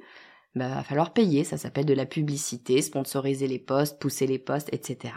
bah, 0.55 0.67
va 0.67 0.83
falloir 0.83 1.13
payer, 1.13 1.43
ça 1.43 1.57
s'appelle 1.57 1.85
de 1.85 1.93
la 1.93 2.05
publicité, 2.05 2.81
sponsoriser 2.81 3.47
les 3.47 3.59
posts, 3.59 3.99
pousser 3.99 4.27
les 4.27 4.39
posts, 4.39 4.69
etc. 4.73 5.13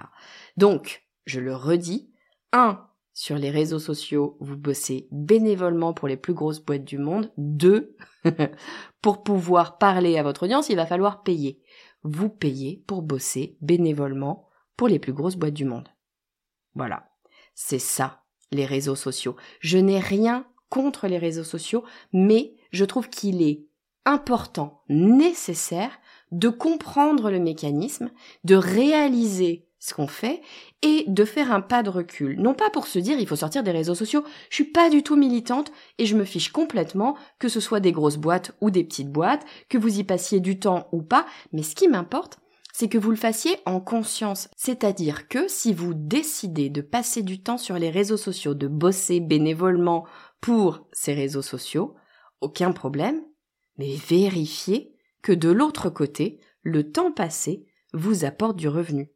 Donc, 0.57 1.05
je 1.25 1.41
le 1.41 1.55
redis, 1.55 2.11
un, 2.53 2.87
sur 3.15 3.37
les 3.37 3.51
réseaux 3.51 3.79
sociaux, 3.79 4.37
vous 4.41 4.57
bossez 4.57 5.09
bénévolement 5.11 5.93
pour 5.93 6.09
les 6.09 6.17
plus 6.17 6.35
grosses 6.35 6.61
boîtes 6.61 6.85
du 6.85 6.99
monde. 6.99 7.31
Deux, 7.37 7.97
pour 9.03 9.23
pouvoir 9.23 9.79
parler 9.79 10.17
à 10.17 10.23
votre 10.23 10.45
audience, 10.45 10.71
il 10.71 10.77
va 10.77 10.87
falloir 10.87 11.23
payer. 11.23 11.61
Vous 12.03 12.29
payez 12.29 12.83
pour 12.87 13.03
bosser 13.03 13.57
bénévolement 13.61 14.49
pour 14.77 14.89
les 14.89 14.99
plus 14.99 15.13
grosses 15.13 15.37
boîtes 15.37 15.55
du 15.55 15.65
monde. 15.65 15.89
Voilà. 16.75 17.11
C'est 17.55 17.79
ça, 17.79 18.23
les 18.51 18.65
réseaux 18.65 18.97
sociaux. 18.97 19.37
Je 19.61 19.79
n'ai 19.79 20.01
rien 20.01 20.47
contre 20.71 21.07
les 21.07 21.19
réseaux 21.19 21.45
sociaux, 21.45 21.85
mais 22.13 22.55
je 22.71 22.87
trouve 22.87 23.11
qu'il 23.11 23.43
est 23.43 23.67
important, 24.07 24.83
nécessaire, 24.89 25.93
de 26.31 26.49
comprendre 26.49 27.31
le 27.31 27.39
mécanisme, 27.39 28.11
de 28.45 28.57
réaliser 28.57 29.69
ce 29.83 29.95
qu'on 29.95 30.07
fait 30.07 30.41
et 30.83 31.05
de 31.09 31.25
faire 31.25 31.51
un 31.51 31.61
pas 31.61 31.83
de 31.83 31.91
recul. 31.91 32.41
Non 32.41 32.55
pas 32.55 32.71
pour 32.71 32.87
se 32.87 33.01
dire 33.01 33.19
il 33.19 33.27
faut 33.27 33.35
sortir 33.35 33.65
des 33.65 33.73
réseaux 33.73 33.97
sociaux, 33.97 34.23
je 34.49 34.55
suis 34.55 34.65
pas 34.71 34.89
du 34.89 35.03
tout 35.03 35.17
militante 35.17 35.73
et 35.99 36.07
je 36.07 36.15
me 36.15 36.25
fiche 36.25 36.53
complètement 36.53 37.17
que 37.41 37.49
ce 37.49 37.59
soit 37.59 37.81
des 37.81 37.91
grosses 37.91 38.17
boîtes 38.17 38.53
ou 38.61 38.71
des 38.71 38.85
petites 38.85 39.11
boîtes, 39.11 39.45
que 39.69 39.79
vous 39.79 39.99
y 39.99 40.05
passiez 40.05 40.39
du 40.39 40.61
temps 40.61 40.87
ou 40.93 41.03
pas, 41.03 41.27
mais 41.53 41.65
ce 41.65 41.75
qui 41.75 41.89
m'importe, 41.89 42.39
c'est 42.73 42.89
que 42.89 42.97
vous 42.97 43.11
le 43.11 43.17
fassiez 43.17 43.57
en 43.67 43.81
conscience. 43.81 44.49
C'est-à-dire 44.57 45.27
que 45.27 45.49
si 45.49 45.75
vous 45.75 45.95
décidez 45.95 46.71
de 46.71 46.81
passer 46.81 47.23
du 47.23 47.43
temps 47.43 47.59
sur 47.59 47.77
les 47.77 47.91
réseaux 47.91 48.17
sociaux, 48.17 48.55
de 48.55 48.69
bosser 48.69 49.19
bénévolement 49.19 50.07
pour 50.41 50.87
ces 50.93 51.13
réseaux 51.13 51.43
sociaux, 51.43 51.97
aucun 52.41 52.71
problème, 52.71 53.21
mais 53.79 53.97
vérifiez 53.97 54.95
que 55.23 55.33
de 55.33 55.51
l'autre 55.51 55.91
côté, 55.91 56.39
le 56.63 56.93
temps 56.93 57.11
passé 57.11 57.67
vous 57.93 58.25
apporte 58.25 58.57
du 58.57 58.69
revenu. 58.69 59.12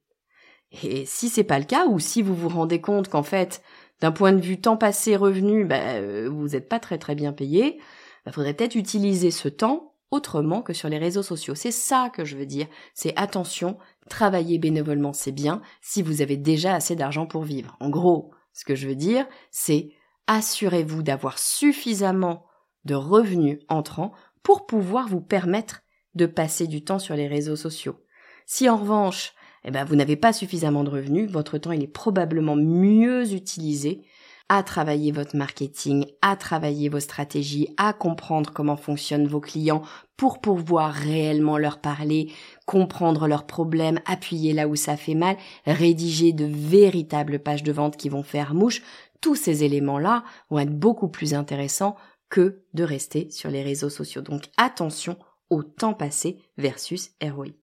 Et 0.73 1.07
si 1.07 1.29
c'est 1.29 1.45
pas 1.45 1.59
le 1.59 1.65
cas, 1.65 1.87
ou 1.87 1.99
si 1.99 2.23
vous 2.23 2.35
vous 2.35 2.49
rendez 2.49 2.81
compte 2.81 3.09
qu'en 3.09 3.23
fait, 3.23 3.63
d'un 4.01 4.13
point 4.13 4.33
de 4.33 4.41
vue 4.41 4.61
temps 4.61 4.77
passé 4.77 5.17
revenu, 5.17 5.67
euh, 5.71 6.29
vous 6.31 6.49
n'êtes 6.49 6.69
pas 6.69 6.81
très 6.81 6.99
très 6.99 7.15
bien 7.15 7.33
payé, 7.33 7.77
il 7.77 7.83
bah, 8.27 8.33
faudrait 8.33 8.55
peut-être 8.55 8.75
utiliser 8.75 9.31
ce 9.31 9.49
temps 9.49 9.95
autrement 10.11 10.63
que 10.63 10.73
sur 10.73 10.89
les 10.89 10.99
réseaux 10.99 11.23
sociaux. 11.23 11.55
C'est 11.55 11.71
ça 11.71 12.11
que 12.13 12.25
je 12.25 12.37
veux 12.37 12.47
dire. 12.47 12.67
C'est 12.95 13.17
attention, 13.17 13.79
travailler 14.09 14.59
bénévolement 14.59 15.13
c'est 15.13 15.33
bien 15.33 15.63
si 15.81 16.03
vous 16.03 16.23
avez 16.23 16.37
déjà 16.37 16.75
assez 16.75 16.97
d'argent 16.97 17.27
pour 17.27 17.43
vivre. 17.43 17.77
En 17.81 17.91
gros, 17.91 18.33
Ce 18.53 18.65
que 18.65 18.75
je 18.75 18.89
veux 18.89 18.95
dire, 18.95 19.27
c'est 19.51 19.91
assurez-vous 20.27 21.03
d'avoir 21.03 21.39
suffisamment 21.39 22.47
de 22.87 22.95
revenus 22.95 23.59
entrants 23.69 24.13
pour 24.43 24.67
pouvoir 24.67 25.09
vous 25.09 25.21
permettre 25.21 25.83
de 26.15 26.25
passer 26.25 26.67
du 26.67 26.83
temps 26.83 26.99
sur 26.99 27.17
les 27.17 27.29
réseaux 27.29 27.57
sociaux. 27.57 28.01
Si 28.47 28.69
en 28.71 28.79
revanche, 28.79 29.35
eh 29.67 29.71
ben, 29.71 29.85
vous 29.85 29.97
n'avez 29.97 30.17
pas 30.17 30.33
suffisamment 30.33 30.85
de 30.85 30.91
revenus, 30.91 31.31
votre 31.31 31.59
temps 31.59 31.73
il 31.73 31.83
est 31.83 31.89
probablement 31.89 32.57
mieux 32.57 33.33
utilisé 33.33 34.03
à 34.49 34.63
travailler 34.63 35.11
votre 35.11 35.37
marketing, 35.37 36.07
à 36.23 36.37
travailler 36.37 36.89
vos 36.89 37.01
stratégies, 37.01 37.75
à 37.77 37.93
comprendre 37.93 38.53
comment 38.53 38.77
fonctionnent 38.77 39.27
vos 39.27 39.41
clients 39.41 39.83
pour 40.17 40.41
pouvoir 40.41 40.93
réellement 40.93 41.59
leur 41.59 41.81
parler, 41.81 42.33
comprendre 42.65 43.27
leurs 43.27 43.47
problèmes, 43.47 44.01
appuyer 44.07 44.53
là 44.53 44.69
où 44.69 44.77
ça 44.77 44.97
fait 44.97 45.17
mal, 45.17 45.37
rédiger 45.67 46.33
de 46.33 46.45
véritables 46.45 47.41
pages 47.41 47.65
de 47.65 47.73
vente 47.73 47.97
qui 47.97 48.09
vont 48.09 48.23
faire 48.23 48.55
mouche. 48.55 48.83
Tous 49.21 49.35
ces 49.35 49.65
éléments-là 49.65 50.23
vont 50.49 50.61
être 50.61 50.79
beaucoup 50.79 51.09
plus 51.09 51.35
intéressants 51.35 51.97
que 52.29 52.63
de 52.73 52.85
rester 52.85 53.29
sur 53.31 53.51
les 53.51 53.63
réseaux 53.63 53.91
sociaux. 53.91 54.23
Donc 54.23 54.45
attention 54.57 55.17
au 55.51 55.65
temps 55.65 55.95
passé 55.95 56.39
versus 56.57 57.11
ROI. 57.21 57.66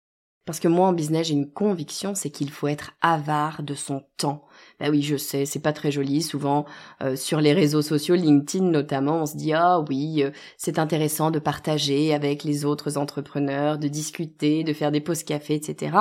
Parce 0.45 0.59
que 0.59 0.67
moi 0.67 0.89
en 0.89 0.93
business 0.93 1.29
j'ai 1.29 1.35
une 1.35 1.51
conviction, 1.51 2.17
c'est 2.17 2.31
qu'il 2.31 2.51
faut 2.51 2.67
être 2.67 2.93
avare 3.01 3.63
de 3.63 3.75
son 3.75 4.03
temps. 4.17 4.45
Bah 4.81 4.87
oui, 4.91 5.01
je 5.01 5.17
sais, 5.17 5.47
c'est 5.47 5.61
pas 5.61 5.73
très 5.73 5.93
joli. 5.93 6.21
Souvent 6.21 6.65
euh, 7.01 7.15
sur 7.15 7.41
les 7.41 7.53
réseaux 7.53 7.83
sociaux, 7.83 8.17
LinkedIn 8.17 8.65
notamment, 8.65 9.23
on 9.23 9.27
se 9.27 9.37
dit 9.37 9.53
ah 9.53 9.81
oui, 9.89 10.25
euh, 10.25 10.33
c'est 10.57 10.81
intéressant 10.81 11.31
de 11.31 11.39
partager 11.39 12.13
avec 12.13 12.43
les 12.43 12.65
autres 12.65 12.99
entrepreneurs, 12.99 13.79
de 13.79 13.87
discuter, 13.87 14.65
de 14.65 14.73
faire 14.73 14.91
des 14.91 15.01
pauses 15.01 15.23
café, 15.23 15.55
etc. 15.55 15.97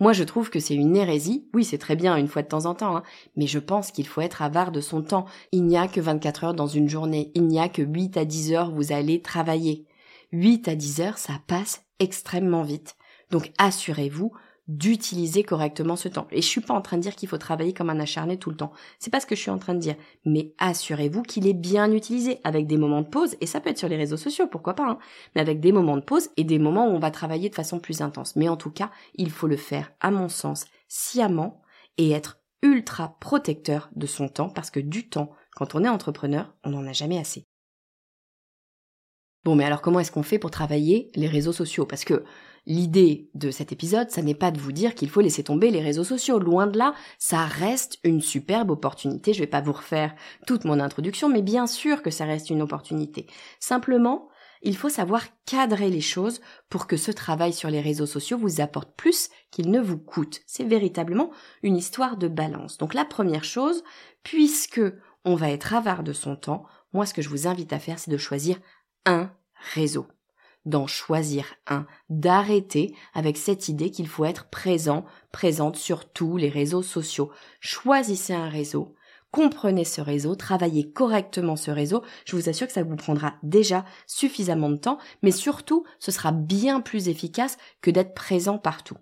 Moi 0.00 0.12
je 0.12 0.24
trouve 0.24 0.50
que 0.50 0.58
c'est 0.58 0.74
une 0.74 0.96
hérésie. 0.96 1.46
Oui, 1.54 1.64
c'est 1.64 1.78
très 1.78 1.94
bien 1.94 2.16
une 2.16 2.28
fois 2.28 2.42
de 2.42 2.48
temps 2.48 2.66
en 2.66 2.74
temps, 2.74 2.96
hein, 2.96 3.02
mais 3.36 3.46
je 3.46 3.60
pense 3.60 3.92
qu'il 3.92 4.08
faut 4.08 4.20
être 4.20 4.42
avare 4.42 4.72
de 4.72 4.80
son 4.80 5.02
temps. 5.02 5.26
Il 5.52 5.66
n'y 5.66 5.78
a 5.78 5.86
que 5.86 6.00
24 6.00 6.44
heures 6.44 6.54
dans 6.54 6.66
une 6.66 6.88
journée. 6.88 7.30
Il 7.34 7.46
n'y 7.46 7.60
a 7.60 7.68
que 7.68 7.82
8 7.82 8.16
à 8.16 8.24
10 8.24 8.54
heures 8.54 8.70
vous 8.72 8.92
allez 8.92 9.22
travailler. 9.22 9.86
8 10.32 10.66
à 10.66 10.74
10 10.74 11.00
heures, 11.00 11.18
ça 11.18 11.34
passe 11.46 11.84
extrêmement 12.00 12.64
vite. 12.64 12.96
Donc 13.34 13.50
assurez-vous 13.58 14.30
d'utiliser 14.68 15.42
correctement 15.42 15.96
ce 15.96 16.06
temps. 16.06 16.28
Et 16.30 16.40
je 16.40 16.46
suis 16.46 16.60
pas 16.60 16.72
en 16.72 16.80
train 16.80 16.98
de 16.98 17.02
dire 17.02 17.16
qu'il 17.16 17.28
faut 17.28 17.36
travailler 17.36 17.74
comme 17.74 17.90
un 17.90 17.98
acharné 17.98 18.38
tout 18.38 18.48
le 18.48 18.54
temps. 18.54 18.72
C'est 19.00 19.10
pas 19.10 19.18
ce 19.18 19.26
que 19.26 19.34
je 19.34 19.40
suis 19.40 19.50
en 19.50 19.58
train 19.58 19.74
de 19.74 19.80
dire. 19.80 19.96
Mais 20.24 20.54
assurez-vous 20.58 21.22
qu'il 21.22 21.48
est 21.48 21.52
bien 21.52 21.90
utilisé 21.90 22.38
avec 22.44 22.68
des 22.68 22.76
moments 22.76 23.02
de 23.02 23.08
pause. 23.08 23.34
Et 23.40 23.46
ça 23.46 23.60
peut 23.60 23.70
être 23.70 23.78
sur 23.78 23.88
les 23.88 23.96
réseaux 23.96 24.16
sociaux, 24.16 24.46
pourquoi 24.46 24.74
pas, 24.74 24.88
hein, 24.88 24.98
mais 25.34 25.40
avec 25.40 25.58
des 25.58 25.72
moments 25.72 25.96
de 25.96 26.04
pause 26.04 26.30
et 26.36 26.44
des 26.44 26.60
moments 26.60 26.86
où 26.86 26.92
on 26.92 27.00
va 27.00 27.10
travailler 27.10 27.48
de 27.48 27.56
façon 27.56 27.80
plus 27.80 28.02
intense. 28.02 28.36
Mais 28.36 28.48
en 28.48 28.56
tout 28.56 28.70
cas, 28.70 28.92
il 29.16 29.32
faut 29.32 29.48
le 29.48 29.56
faire, 29.56 29.90
à 29.98 30.12
mon 30.12 30.28
sens, 30.28 30.66
sciemment 30.86 31.60
et 31.98 32.12
être 32.12 32.38
ultra 32.62 33.16
protecteur 33.18 33.90
de 33.96 34.06
son 34.06 34.28
temps 34.28 34.48
parce 34.48 34.70
que 34.70 34.78
du 34.78 35.08
temps, 35.08 35.32
quand 35.56 35.74
on 35.74 35.82
est 35.82 35.88
entrepreneur, 35.88 36.54
on 36.62 36.70
n'en 36.70 36.86
a 36.86 36.92
jamais 36.92 37.18
assez. 37.18 37.48
Bon, 39.44 39.56
mais 39.56 39.64
alors 39.64 39.82
comment 39.82 39.98
est-ce 40.00 40.12
qu'on 40.12 40.22
fait 40.22 40.38
pour 40.38 40.52
travailler 40.52 41.10
les 41.16 41.26
réseaux 41.26 41.52
sociaux? 41.52 41.84
Parce 41.84 42.04
que 42.04 42.24
L'idée 42.66 43.28
de 43.34 43.50
cet 43.50 43.72
épisode, 43.72 44.10
ça 44.10 44.22
n'est 44.22 44.34
pas 44.34 44.50
de 44.50 44.58
vous 44.58 44.72
dire 44.72 44.94
qu'il 44.94 45.10
faut 45.10 45.20
laisser 45.20 45.44
tomber 45.44 45.70
les 45.70 45.82
réseaux 45.82 46.04
sociaux. 46.04 46.38
Loin 46.38 46.66
de 46.66 46.78
là, 46.78 46.94
ça 47.18 47.44
reste 47.44 47.98
une 48.04 48.22
superbe 48.22 48.70
opportunité. 48.70 49.34
Je 49.34 49.40
vais 49.40 49.46
pas 49.46 49.60
vous 49.60 49.72
refaire 49.72 50.14
toute 50.46 50.64
mon 50.64 50.80
introduction, 50.80 51.28
mais 51.28 51.42
bien 51.42 51.66
sûr 51.66 52.00
que 52.00 52.10
ça 52.10 52.24
reste 52.24 52.48
une 52.48 52.62
opportunité. 52.62 53.26
Simplement, 53.60 54.28
il 54.62 54.78
faut 54.78 54.88
savoir 54.88 55.24
cadrer 55.44 55.90
les 55.90 56.00
choses 56.00 56.40
pour 56.70 56.86
que 56.86 56.96
ce 56.96 57.10
travail 57.10 57.52
sur 57.52 57.68
les 57.68 57.82
réseaux 57.82 58.06
sociaux 58.06 58.38
vous 58.38 58.62
apporte 58.62 58.96
plus 58.96 59.28
qu'il 59.50 59.70
ne 59.70 59.80
vous 59.80 59.98
coûte. 59.98 60.40
C'est 60.46 60.64
véritablement 60.64 61.30
une 61.62 61.76
histoire 61.76 62.16
de 62.16 62.28
balance. 62.28 62.78
Donc 62.78 62.94
la 62.94 63.04
première 63.04 63.44
chose, 63.44 63.84
puisque 64.22 64.80
on 65.26 65.34
va 65.34 65.50
être 65.50 65.74
avare 65.74 66.02
de 66.02 66.14
son 66.14 66.34
temps, 66.34 66.64
moi 66.94 67.04
ce 67.04 67.12
que 67.12 67.20
je 67.20 67.28
vous 67.28 67.46
invite 67.46 67.74
à 67.74 67.78
faire, 67.78 67.98
c'est 67.98 68.10
de 68.10 68.16
choisir 68.16 68.56
un 69.04 69.30
réseau 69.74 70.06
d'en 70.64 70.86
choisir 70.86 71.54
un, 71.66 71.86
d'arrêter 72.08 72.94
avec 73.12 73.36
cette 73.36 73.68
idée 73.68 73.90
qu'il 73.90 74.08
faut 74.08 74.24
être 74.24 74.48
présent, 74.48 75.04
présente 75.32 75.76
sur 75.76 76.06
tous 76.06 76.36
les 76.36 76.48
réseaux 76.48 76.82
sociaux. 76.82 77.30
Choisissez 77.60 78.34
un 78.34 78.48
réseau, 78.48 78.94
comprenez 79.34 79.84
ce 79.84 80.00
réseau, 80.00 80.36
travaillez 80.36 80.92
correctement 80.92 81.56
ce 81.56 81.72
réseau, 81.72 82.02
je 82.24 82.36
vous 82.36 82.48
assure 82.48 82.68
que 82.68 82.72
ça 82.72 82.84
vous 82.84 82.94
prendra 82.94 83.34
déjà 83.42 83.84
suffisamment 84.06 84.70
de 84.70 84.76
temps, 84.76 84.98
mais 85.22 85.32
surtout, 85.32 85.84
ce 85.98 86.12
sera 86.12 86.30
bien 86.30 86.80
plus 86.80 87.08
efficace 87.08 87.58
que 87.80 87.90
d'être 87.90 88.14
présent 88.14 88.58
partout. 88.58 88.96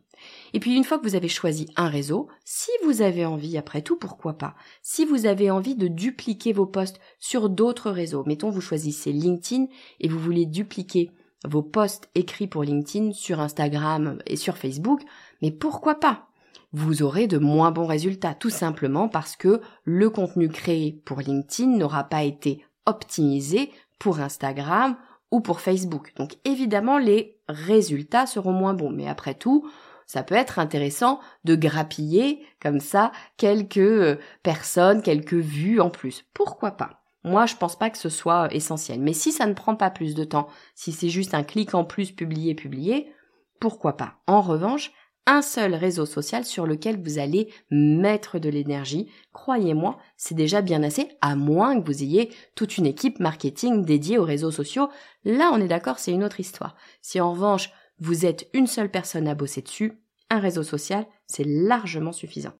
Et 0.54 0.60
puis 0.60 0.74
une 0.74 0.84
fois 0.84 0.98
que 0.98 1.06
vous 1.06 1.16
avez 1.16 1.28
choisi 1.28 1.66
un 1.76 1.88
réseau, 1.88 2.28
si 2.44 2.70
vous 2.84 3.02
avez 3.02 3.26
envie, 3.26 3.58
après 3.58 3.82
tout, 3.82 3.96
pourquoi 3.96 4.38
pas, 4.38 4.54
si 4.82 5.04
vous 5.04 5.26
avez 5.26 5.50
envie 5.50 5.74
de 5.74 5.88
dupliquer 5.88 6.54
vos 6.54 6.66
posts 6.66 7.00
sur 7.18 7.50
d'autres 7.50 7.90
réseaux, 7.90 8.24
mettons 8.26 8.50
vous 8.50 8.60
choisissez 8.60 9.12
LinkedIn 9.12 9.66
et 10.00 10.08
vous 10.08 10.18
voulez 10.18 10.46
dupliquer 10.46 11.10
vos 11.44 11.62
posts 11.62 12.08
écrits 12.14 12.46
pour 12.46 12.62
LinkedIn 12.62 13.12
sur 13.12 13.40
Instagram 13.40 14.18
et 14.26 14.36
sur 14.36 14.56
Facebook, 14.56 15.00
mais 15.40 15.50
pourquoi 15.50 15.96
pas? 15.96 16.28
Vous 16.72 17.02
aurez 17.02 17.26
de 17.26 17.38
moins 17.38 17.70
bons 17.70 17.86
résultats, 17.86 18.34
tout 18.34 18.50
simplement 18.50 19.08
parce 19.08 19.36
que 19.36 19.60
le 19.84 20.08
contenu 20.08 20.48
créé 20.48 21.02
pour 21.04 21.20
LinkedIn 21.20 21.76
n'aura 21.76 22.04
pas 22.04 22.22
été 22.22 22.64
optimisé 22.86 23.70
pour 23.98 24.20
Instagram 24.20 24.96
ou 25.30 25.40
pour 25.40 25.60
Facebook. 25.60 26.12
Donc 26.16 26.36
évidemment, 26.44 26.98
les 26.98 27.38
résultats 27.48 28.26
seront 28.26 28.52
moins 28.52 28.74
bons, 28.74 28.90
mais 28.90 29.08
après 29.08 29.34
tout, 29.34 29.68
ça 30.06 30.22
peut 30.22 30.34
être 30.34 30.58
intéressant 30.58 31.20
de 31.44 31.54
grappiller 31.54 32.44
comme 32.60 32.80
ça 32.80 33.12
quelques 33.36 33.78
euh, 33.78 34.18
personnes, 34.42 35.02
quelques 35.02 35.34
vues 35.34 35.80
en 35.80 35.90
plus. 35.90 36.24
Pourquoi 36.34 36.72
pas? 36.72 37.01
Moi, 37.24 37.46
je 37.46 37.56
pense 37.56 37.76
pas 37.76 37.90
que 37.90 37.98
ce 37.98 38.08
soit 38.08 38.52
essentiel. 38.52 39.00
Mais 39.00 39.12
si 39.12 39.32
ça 39.32 39.46
ne 39.46 39.54
prend 39.54 39.76
pas 39.76 39.90
plus 39.90 40.14
de 40.14 40.24
temps, 40.24 40.48
si 40.74 40.92
c'est 40.92 41.08
juste 41.08 41.34
un 41.34 41.44
clic 41.44 41.74
en 41.74 41.84
plus 41.84 42.10
publier, 42.10 42.54
publier, 42.54 43.12
pourquoi 43.60 43.96
pas? 43.96 44.16
En 44.26 44.40
revanche, 44.40 44.92
un 45.26 45.40
seul 45.40 45.74
réseau 45.74 46.04
social 46.04 46.44
sur 46.44 46.66
lequel 46.66 47.00
vous 47.00 47.20
allez 47.20 47.52
mettre 47.70 48.40
de 48.40 48.48
l'énergie, 48.48 49.08
croyez-moi, 49.32 49.98
c'est 50.16 50.34
déjà 50.34 50.62
bien 50.62 50.82
assez, 50.82 51.08
à 51.20 51.36
moins 51.36 51.80
que 51.80 51.86
vous 51.86 52.02
ayez 52.02 52.30
toute 52.56 52.76
une 52.76 52.86
équipe 52.86 53.20
marketing 53.20 53.84
dédiée 53.84 54.18
aux 54.18 54.24
réseaux 54.24 54.50
sociaux. 54.50 54.88
Là, 55.24 55.50
on 55.52 55.60
est 55.60 55.68
d'accord, 55.68 56.00
c'est 56.00 56.12
une 56.12 56.24
autre 56.24 56.40
histoire. 56.40 56.74
Si 57.02 57.20
en 57.20 57.32
revanche, 57.32 57.70
vous 58.00 58.26
êtes 58.26 58.48
une 58.52 58.66
seule 58.66 58.90
personne 58.90 59.28
à 59.28 59.36
bosser 59.36 59.62
dessus, 59.62 60.02
un 60.28 60.40
réseau 60.40 60.64
social, 60.64 61.06
c'est 61.26 61.46
largement 61.46 62.12
suffisant. 62.12 62.54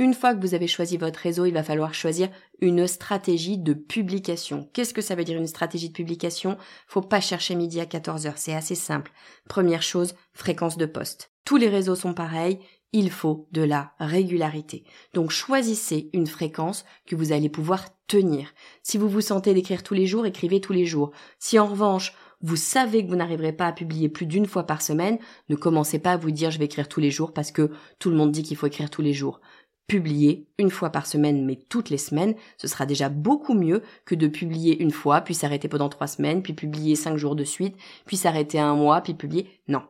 Une 0.00 0.14
fois 0.14 0.34
que 0.34 0.40
vous 0.40 0.54
avez 0.54 0.66
choisi 0.66 0.96
votre 0.96 1.20
réseau, 1.20 1.46
il 1.46 1.54
va 1.54 1.62
falloir 1.62 1.94
choisir 1.94 2.28
une 2.60 2.88
stratégie 2.88 3.58
de 3.58 3.74
publication. 3.74 4.68
Qu'est-ce 4.72 4.92
que 4.92 5.00
ça 5.02 5.14
veut 5.14 5.22
dire 5.22 5.38
une 5.38 5.46
stratégie 5.46 5.88
de 5.88 5.94
publication? 5.94 6.56
Faut 6.88 7.00
pas 7.00 7.20
chercher 7.20 7.54
midi 7.54 7.80
à 7.80 7.86
14 7.86 8.26
heures, 8.26 8.38
c'est 8.38 8.54
assez 8.54 8.74
simple. 8.74 9.12
Première 9.48 9.82
chose, 9.82 10.16
fréquence 10.32 10.76
de 10.76 10.86
poste. 10.86 11.30
Tous 11.44 11.56
les 11.56 11.68
réseaux 11.68 11.94
sont 11.94 12.12
pareils, 12.12 12.58
il 12.92 13.10
faut 13.10 13.46
de 13.52 13.62
la 13.62 13.92
régularité. 14.00 14.84
Donc 15.14 15.30
choisissez 15.30 16.10
une 16.12 16.26
fréquence 16.26 16.84
que 17.06 17.14
vous 17.14 17.30
allez 17.30 17.48
pouvoir 17.48 17.86
tenir. 18.08 18.52
Si 18.82 18.98
vous 18.98 19.08
vous 19.08 19.20
sentez 19.20 19.54
d'écrire 19.54 19.84
tous 19.84 19.94
les 19.94 20.06
jours, 20.06 20.26
écrivez 20.26 20.60
tous 20.60 20.72
les 20.72 20.86
jours. 20.86 21.12
Si 21.38 21.58
en 21.58 21.66
revanche, 21.66 22.14
vous 22.40 22.56
savez 22.56 23.04
que 23.04 23.10
vous 23.10 23.16
n'arriverez 23.16 23.52
pas 23.52 23.66
à 23.66 23.72
publier 23.72 24.08
plus 24.08 24.26
d'une 24.26 24.46
fois 24.46 24.64
par 24.64 24.82
semaine, 24.82 25.18
ne 25.48 25.56
commencez 25.56 25.98
pas 25.98 26.12
à 26.12 26.16
vous 26.16 26.30
dire 26.30 26.50
je 26.50 26.58
vais 26.58 26.66
écrire 26.66 26.88
tous 26.88 27.00
les 27.00 27.10
jours 27.10 27.32
parce 27.32 27.50
que 27.50 27.70
tout 27.98 28.10
le 28.10 28.16
monde 28.16 28.32
dit 28.32 28.42
qu'il 28.42 28.56
faut 28.56 28.66
écrire 28.66 28.90
tous 28.90 29.02
les 29.02 29.14
jours 29.14 29.40
publier 29.86 30.48
une 30.58 30.70
fois 30.70 30.90
par 30.90 31.06
semaine, 31.06 31.44
mais 31.44 31.56
toutes 31.68 31.90
les 31.90 31.98
semaines, 31.98 32.34
ce 32.56 32.68
sera 32.68 32.86
déjà 32.86 33.08
beaucoup 33.08 33.54
mieux 33.54 33.82
que 34.04 34.14
de 34.14 34.28
publier 34.28 34.80
une 34.82 34.90
fois, 34.90 35.20
puis 35.20 35.34
s'arrêter 35.34 35.68
pendant 35.68 35.88
trois 35.88 36.06
semaines, 36.06 36.42
puis 36.42 36.54
publier 36.54 36.96
cinq 36.96 37.16
jours 37.16 37.36
de 37.36 37.44
suite, 37.44 37.76
puis 38.06 38.16
s'arrêter 38.16 38.58
un 38.58 38.74
mois, 38.74 39.02
puis 39.02 39.14
publier. 39.14 39.48
Non. 39.68 39.82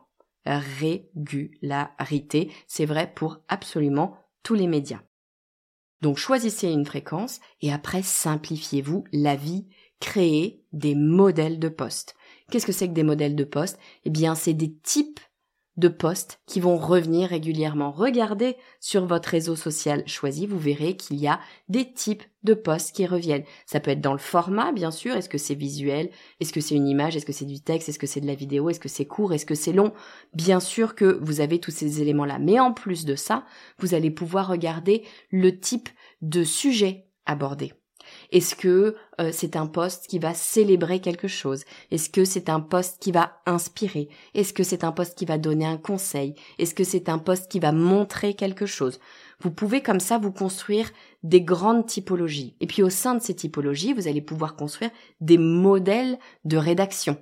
Régularité, 0.45 2.51
c'est 2.67 2.85
vrai 2.85 3.11
pour 3.15 3.39
absolument 3.47 4.17
tous 4.43 4.53
les 4.53 4.67
médias. 4.67 5.01
Donc 6.01 6.17
choisissez 6.17 6.69
une 6.69 6.85
fréquence 6.85 7.39
et 7.61 7.73
après 7.73 8.03
simplifiez-vous 8.03 9.05
la 9.11 9.35
vie, 9.35 9.65
créez 9.99 10.63
des 10.71 10.93
modèles 10.93 11.57
de 11.57 11.69
poste. 11.69 12.15
Qu'est-ce 12.51 12.67
que 12.67 12.71
c'est 12.71 12.87
que 12.87 12.93
des 12.93 13.01
modèles 13.01 13.35
de 13.35 13.43
poste? 13.43 13.79
Eh 14.03 14.11
bien, 14.11 14.35
c'est 14.35 14.53
des 14.53 14.71
types 14.71 15.19
de 15.77 15.87
posts 15.87 16.39
qui 16.45 16.59
vont 16.59 16.77
revenir 16.77 17.29
régulièrement. 17.29 17.91
Regardez 17.91 18.55
sur 18.79 19.05
votre 19.05 19.29
réseau 19.29 19.55
social 19.55 20.03
choisi, 20.07 20.45
vous 20.47 20.59
verrez 20.59 20.95
qu'il 20.95 21.17
y 21.17 21.27
a 21.27 21.39
des 21.67 21.91
types 21.91 22.23
de 22.43 22.53
posts 22.53 22.95
qui 22.95 23.05
reviennent. 23.05 23.43
Ça 23.65 23.79
peut 23.79 23.91
être 23.91 24.01
dans 24.01 24.13
le 24.13 24.19
format, 24.19 24.71
bien 24.71 24.91
sûr. 24.91 25.15
Est-ce 25.15 25.29
que 25.29 25.37
c'est 25.37 25.55
visuel? 25.55 26.09
Est-ce 26.39 26.53
que 26.53 26.61
c'est 26.61 26.75
une 26.75 26.87
image? 26.87 27.15
Est-ce 27.15 27.25
que 27.25 27.33
c'est 27.33 27.45
du 27.45 27.61
texte? 27.61 27.89
Est-ce 27.89 27.99
que 27.99 28.07
c'est 28.07 28.21
de 28.21 28.27
la 28.27 28.35
vidéo? 28.35 28.69
Est-ce 28.69 28.79
que 28.79 28.89
c'est 28.89 29.05
court? 29.05 29.33
Est-ce 29.33 29.45
que 29.45 29.55
c'est 29.55 29.73
long? 29.73 29.93
Bien 30.33 30.59
sûr 30.59 30.95
que 30.95 31.19
vous 31.21 31.41
avez 31.41 31.59
tous 31.59 31.71
ces 31.71 32.01
éléments-là. 32.01 32.39
Mais 32.39 32.59
en 32.59 32.71
plus 32.71 33.05
de 33.05 33.15
ça, 33.15 33.45
vous 33.79 33.93
allez 33.93 34.11
pouvoir 34.11 34.47
regarder 34.47 35.03
le 35.29 35.59
type 35.59 35.89
de 36.21 36.43
sujet 36.43 37.07
abordé. 37.25 37.73
Est-ce 38.31 38.55
que 38.55 38.95
euh, 39.19 39.29
c'est 39.31 39.55
un 39.55 39.67
poste 39.67 40.07
qui 40.07 40.19
va 40.19 40.33
célébrer 40.33 40.99
quelque 40.99 41.27
chose? 41.27 41.63
Est-ce 41.91 42.09
que 42.09 42.25
c'est 42.25 42.49
un 42.49 42.59
poste 42.59 43.01
qui 43.01 43.11
va 43.11 43.41
inspirer? 43.45 44.09
Est-ce 44.33 44.53
que 44.53 44.63
c'est 44.63 44.83
un 44.83 44.91
poste 44.91 45.17
qui 45.17 45.25
va 45.25 45.37
donner 45.37 45.65
un 45.65 45.77
conseil? 45.77 46.35
Est-ce 46.59 46.75
que 46.75 46.83
c'est 46.83 47.09
un 47.09 47.17
poste 47.17 47.49
qui 47.49 47.59
va 47.59 47.71
montrer 47.71 48.33
quelque 48.33 48.65
chose? 48.65 48.99
Vous 49.41 49.51
pouvez 49.51 49.81
comme 49.81 49.99
ça 49.99 50.17
vous 50.17 50.31
construire 50.31 50.91
des 51.23 51.41
grandes 51.41 51.85
typologies. 51.85 52.55
Et 52.59 52.67
puis 52.67 52.83
au 52.83 52.89
sein 52.89 53.15
de 53.15 53.21
ces 53.21 53.35
typologies, 53.35 53.93
vous 53.93 54.07
allez 54.07 54.21
pouvoir 54.21 54.55
construire 54.55 54.91
des 55.21 55.37
modèles 55.37 56.17
de 56.45 56.57
rédaction. 56.57 57.17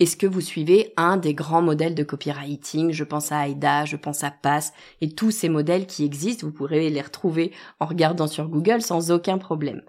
Est-ce 0.00 0.16
que 0.16 0.28
vous 0.28 0.40
suivez 0.40 0.92
un 0.96 1.16
des 1.16 1.34
grands 1.34 1.62
modèles 1.62 1.96
de 1.96 2.04
copywriting? 2.04 2.92
Je 2.92 3.02
pense 3.02 3.32
à 3.32 3.48
AIDA, 3.48 3.84
je 3.84 3.96
pense 3.96 4.22
à 4.22 4.30
PASS 4.30 4.72
et 5.00 5.10
tous 5.10 5.32
ces 5.32 5.48
modèles 5.48 5.86
qui 5.86 6.04
existent, 6.04 6.46
vous 6.46 6.52
pourrez 6.52 6.88
les 6.88 7.02
retrouver 7.02 7.52
en 7.80 7.86
regardant 7.86 8.28
sur 8.28 8.48
Google 8.48 8.80
sans 8.80 9.10
aucun 9.10 9.38
problème. 9.38 9.82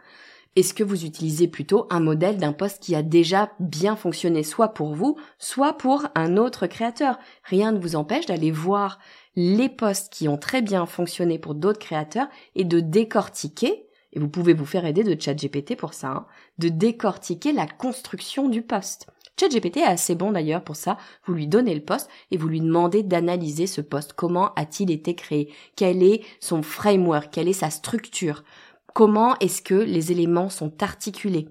Est-ce 0.56 0.74
que 0.74 0.84
vous 0.84 1.06
utilisez 1.06 1.48
plutôt 1.48 1.86
un 1.90 2.00
modèle 2.00 2.38
d'un 2.38 2.54
poste 2.54 2.82
qui 2.82 2.96
a 2.96 3.04
déjà 3.04 3.52
bien 3.60 3.96
fonctionné 3.96 4.44
soit 4.44 4.70
pour 4.70 4.96
vous, 4.96 5.16
soit 5.38 5.78
pour 5.78 6.08
un 6.16 6.38
autre 6.38 6.68
créateur? 6.68 7.20
Rien 7.44 7.72
ne 7.72 7.80
vous 7.80 7.96
empêche 7.96 8.26
d'aller 8.26 8.52
voir 8.52 9.00
les 9.36 9.70
postes 9.70 10.12
qui 10.12 10.28
ont 10.28 10.38
très 10.38 10.62
bien 10.62 10.86
fonctionné 10.86 11.40
pour 11.40 11.54
d'autres 11.54 11.80
créateurs 11.80 12.28
et 12.56 12.66
de 12.66 12.80
décortiquer, 12.80 13.86
et 14.12 14.20
vous 14.20 14.28
pouvez 14.28 14.54
vous 14.54 14.66
faire 14.66 14.86
aider 14.86 15.04
de 15.04 15.20
ChatGPT 15.20 15.76
pour 15.78 15.94
ça, 15.94 16.10
hein, 16.10 16.26
de 16.58 16.68
décortiquer 16.68 17.54
la 17.54 17.68
construction 17.68 18.50
du 18.50 18.64
poste. 18.64 19.08
ChatGPT 19.40 19.78
est 19.78 19.84
assez 19.84 20.16
bon 20.16 20.34
d'ailleurs 20.34 20.64
pour 20.64 20.76
ça. 20.76 20.98
Vous 21.26 21.34
lui 21.34 21.48
donnez 21.48 21.74
le 21.74 21.86
poste 21.86 22.10
et 22.32 22.38
vous 22.38 22.50
lui 22.50 22.60
demandez 22.60 23.04
d'analyser 23.04 23.68
ce 23.68 23.80
poste. 23.80 24.12
Comment 24.12 24.54
a-t-il 24.56 24.92
été 24.92 25.16
créé? 25.16 25.54
Quel 25.78 26.04
est 26.04 26.24
son 26.42 26.62
framework? 26.62 27.32
Quelle 27.32 27.48
est 27.48 27.54
sa 27.54 27.70
structure? 27.70 28.44
Comment 29.00 29.40
est-ce 29.40 29.62
que 29.62 29.76
les 29.76 30.12
éléments 30.12 30.50
sont 30.50 30.84
articulés. 30.84 31.48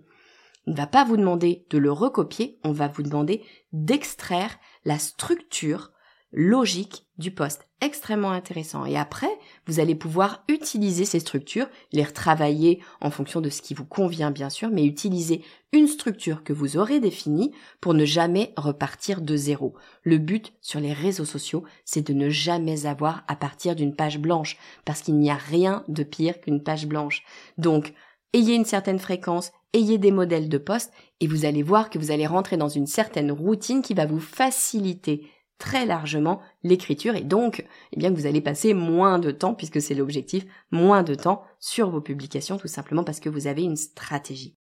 Il 0.66 0.74
ne 0.74 0.76
va 0.76 0.86
pas 0.86 1.04
vous 1.04 1.16
demander 1.16 1.64
de 1.70 1.78
le 1.78 1.90
recopier, 1.90 2.58
on 2.62 2.72
va 2.72 2.88
vous 2.88 3.02
demander 3.02 3.42
d'extraire 3.72 4.58
la 4.84 4.98
structure 4.98 5.90
logique 6.32 7.04
du 7.16 7.30
poste. 7.30 7.66
Extrêmement 7.80 8.30
intéressant. 8.30 8.84
Et 8.86 8.96
après, 8.96 9.30
vous 9.66 9.80
allez 9.80 9.94
pouvoir 9.94 10.44
utiliser 10.48 11.04
ces 11.04 11.20
structures, 11.20 11.68
les 11.92 12.02
retravailler 12.02 12.80
en 13.00 13.10
fonction 13.10 13.40
de 13.40 13.50
ce 13.50 13.62
qui 13.62 13.74
vous 13.74 13.84
convient 13.84 14.30
bien 14.30 14.50
sûr, 14.50 14.68
mais 14.70 14.84
utiliser 14.84 15.42
une 15.72 15.86
structure 15.86 16.42
que 16.44 16.52
vous 16.52 16.76
aurez 16.76 17.00
définie 17.00 17.52
pour 17.80 17.94
ne 17.94 18.04
jamais 18.04 18.52
repartir 18.56 19.20
de 19.20 19.36
zéro. 19.36 19.74
Le 20.02 20.18
but 20.18 20.52
sur 20.60 20.80
les 20.80 20.92
réseaux 20.92 21.24
sociaux, 21.24 21.64
c'est 21.84 22.06
de 22.06 22.12
ne 22.12 22.30
jamais 22.30 22.86
avoir 22.86 23.24
à 23.28 23.36
partir 23.36 23.76
d'une 23.76 23.94
page 23.94 24.18
blanche, 24.18 24.58
parce 24.84 25.02
qu'il 25.02 25.18
n'y 25.18 25.30
a 25.30 25.36
rien 25.36 25.84
de 25.88 26.02
pire 26.02 26.40
qu'une 26.40 26.62
page 26.62 26.86
blanche. 26.86 27.22
Donc, 27.58 27.94
ayez 28.32 28.54
une 28.54 28.64
certaine 28.64 28.98
fréquence, 28.98 29.52
ayez 29.72 29.98
des 29.98 30.12
modèles 30.12 30.48
de 30.48 30.58
poste, 30.58 30.92
et 31.20 31.26
vous 31.26 31.44
allez 31.44 31.62
voir 31.62 31.90
que 31.90 31.98
vous 31.98 32.10
allez 32.10 32.26
rentrer 32.26 32.56
dans 32.56 32.68
une 32.68 32.86
certaine 32.86 33.30
routine 33.30 33.82
qui 33.82 33.94
va 33.94 34.06
vous 34.06 34.20
faciliter 34.20 35.28
très 35.58 35.86
largement 35.86 36.40
l'écriture 36.62 37.16
et 37.16 37.22
donc 37.22 37.64
eh 37.92 37.96
bien 37.96 38.10
que 38.10 38.16
vous 38.16 38.26
allez 38.26 38.40
passer 38.40 38.74
moins 38.74 39.18
de 39.18 39.30
temps 39.30 39.54
puisque 39.54 39.80
c'est 39.80 39.94
l'objectif, 39.94 40.44
moins 40.70 41.02
de 41.02 41.14
temps 41.14 41.42
sur 41.58 41.90
vos 41.90 42.00
publications 42.00 42.58
tout 42.58 42.68
simplement 42.68 43.04
parce 43.04 43.20
que 43.20 43.28
vous 43.28 43.46
avez 43.46 43.62
une 43.62 43.76
stratégie. 43.76 44.57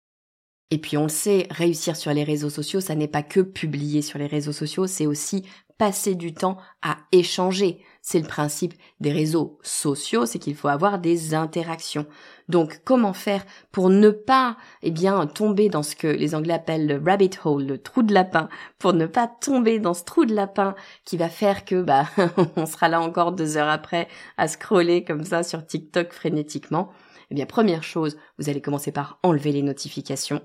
Et 0.73 0.79
puis 0.79 0.97
on 0.97 1.03
le 1.03 1.09
sait, 1.11 1.49
réussir 1.51 1.97
sur 1.97 2.15
les 2.15 2.25
réseaux 2.25 2.49
sociaux, 2.49 2.81
ça 2.81 2.95
n'est 2.95 3.07
pas 3.07 3.23
que 3.23 3.41
publier 3.41 4.01
sur 4.01 4.19
les 4.19 4.27
réseaux 4.27 4.55
sociaux, 4.55 4.87
c'est 4.87 5.05
aussi 5.05 5.45
passer 5.77 6.15
du 6.15 6.33
temps 6.33 6.57
à 6.81 6.97
échanger. 7.13 7.85
C'est 8.01 8.19
le 8.19 8.27
principe 8.27 8.73
des 8.99 9.13
réseaux 9.13 9.59
sociaux, 9.63 10.25
c'est 10.25 10.39
qu'il 10.39 10.55
faut 10.55 10.69
avoir 10.69 10.99
des 10.99 11.35
interactions. 11.35 12.07
Donc, 12.49 12.81
comment 12.87 13.13
faire 13.13 13.45
pour 13.71 13.91
ne 13.91 14.09
pas, 14.09 14.57
eh 14.83 14.91
bien, 14.91 15.27
tomber 15.27 15.69
dans 15.69 15.83
ce 15.83 15.95
que 15.95 16.07
les 16.07 16.35
Anglais 16.35 16.55
appellent 16.55 16.87
le 16.87 17.03
rabbit 17.05 17.33
hole, 17.45 17.67
le 17.67 17.77
trou 17.77 18.03
de 18.03 18.15
lapin, 18.15 18.49
pour 18.79 18.95
ne 18.95 19.05
pas 19.05 19.27
tomber 19.27 19.79
dans 19.79 19.93
ce 19.93 20.05
trou 20.05 20.25
de 20.25 20.35
lapin 20.35 20.75
qui 21.05 21.19
va 21.19 21.29
faire 21.29 21.67
que, 21.67 21.83
bah, 21.83 22.07
on 22.57 22.65
sera 22.65 22.89
là 22.89 23.03
encore 23.03 23.33
deux 23.33 23.59
heures 23.59 23.69
après 23.69 24.09
à 24.39 24.49
scroller 24.49 25.05
comme 25.05 25.25
ça 25.25 25.43
sur 25.43 25.67
TikTok 25.67 26.15
frénétiquement? 26.15 26.93
Eh 27.31 27.35
bien, 27.35 27.45
première 27.45 27.83
chose, 27.83 28.17
vous 28.39 28.49
allez 28.49 28.63
commencer 28.63 28.91
par 28.91 29.19
enlever 29.23 29.53
les 29.53 29.63
notifications. 29.63 30.41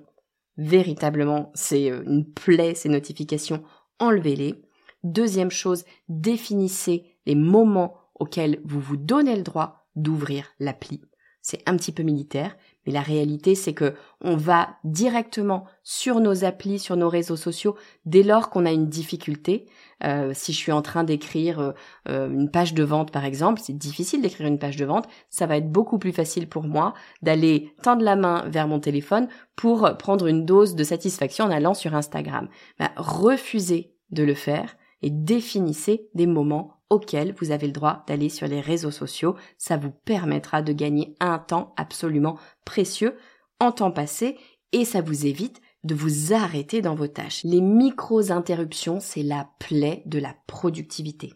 Véritablement, 0.58 1.52
c'est 1.54 1.91
euh, 1.91 2.04
une 2.06 2.26
plaie, 2.26 2.76
ces 2.76 2.89
notifications. 2.89 3.63
Enlevez-les. 4.00 4.62
Deuxième 5.04 5.52
chose, 5.52 5.86
définissez 6.10 7.06
les 7.26 7.36
moments 7.36 7.96
auxquels 8.15 8.60
vous 8.63 8.80
vous 8.80 8.98
donnez 8.98 9.36
le 9.36 9.43
droit 9.43 9.88
d'ouvrir 9.96 10.48
l'appli. 10.60 11.02
C'est 11.41 11.62
un 11.67 11.78
petit 11.78 11.91
peu 11.91 12.04
militaire, 12.04 12.58
mais 12.88 12.93
la 12.93 13.02
réalité 13.02 13.54
c'est 13.54 13.73
que 13.73 13.93
on 14.21 14.36
va 14.36 14.69
directement 14.84 15.65
sur 15.84 16.19
nos 16.19 16.43
applis, 16.43 16.80
sur 16.80 16.95
nos 16.95 17.10
réseaux 17.10 17.36
sociaux 17.36 17.76
dès 18.06 18.23
lors 18.23 18.50
qu'on 18.50 18.65
a 18.65 18.71
une 18.71 18.88
difficulté. 18.88 19.67
Euh, 20.04 20.32
si 20.34 20.54
je 20.54 20.58
suis 20.58 20.71
en 20.71 20.82
train 20.82 21.04
d'écrire 21.04 21.60
euh, 21.60 21.71
euh, 22.10 22.30
une 22.30 22.50
page 22.50 22.73
de 22.73 22.84
vente 22.84 23.12
par 23.12 23.26
exemple, 23.26 23.62
c'est 23.63 23.78
difficile 23.78 24.21
d'écrire 24.21 24.47
une 24.47 24.60
page 24.60 24.78
de 24.78 24.86
vente, 24.86 25.08
ça 25.30 25.45
va 25.45 25.58
être 25.58 25.71
beaucoup 25.71 26.00
plus 26.00 26.13
facile 26.13 26.47
pour 26.47 26.63
moi 26.63 26.93
d'aller 27.21 27.76
tendre 27.84 28.04
la 28.04 28.15
main 28.15 28.45
vers 28.47 28.67
mon 28.67 28.80
téléphone 28.80 29.28
pour 29.56 29.97
prendre 29.97 30.28
une 30.28 30.45
dose 30.45 30.76
de 30.76 30.84
satisfaction 30.84 31.45
en 31.45 31.52
allant 31.52 31.73
sur 31.73 31.93
Instagram. 31.93 32.47
Bah, 32.80 32.91
refusez 32.95 33.93
de 34.12 34.23
le 34.23 34.34
faire 34.34 34.78
et 35.02 35.10
définissez 35.10 36.10
des 36.13 36.28
moments 36.28 36.77
auxquels 36.89 37.34
vous 37.38 37.52
avez 37.52 37.67
le 37.67 37.73
droit 37.73 38.04
d'aller 38.08 38.30
sur 38.30 38.47
les 38.47 38.62
réseaux 38.62 38.91
sociaux. 38.91 39.36
Ça 39.58 39.78
vous 39.78 39.91
permettra 39.91 40.62
de 40.62 40.73
gagner 40.73 41.15
un 41.19 41.39
temps 41.39 41.73
absolument 41.78 42.38
précieux 42.65 43.15
en 43.60 43.71
temps 43.71 43.91
passé 43.91 44.38
et 44.71 44.86
ça 44.86 45.02
vous 45.02 45.26
évite 45.26 45.62
de 45.84 45.95
vous 45.95 46.34
arrêter 46.34 46.82
dans 46.82 46.95
vos 46.95 47.08
tâches. 47.08 47.43
Les 47.43 47.62
micro-interruptions, 47.62 49.00
c'est 49.00 49.23
la 49.23 49.50
plaie 49.60 50.04
de 50.06 50.19
la 50.19 50.36
productivité. 50.47 51.34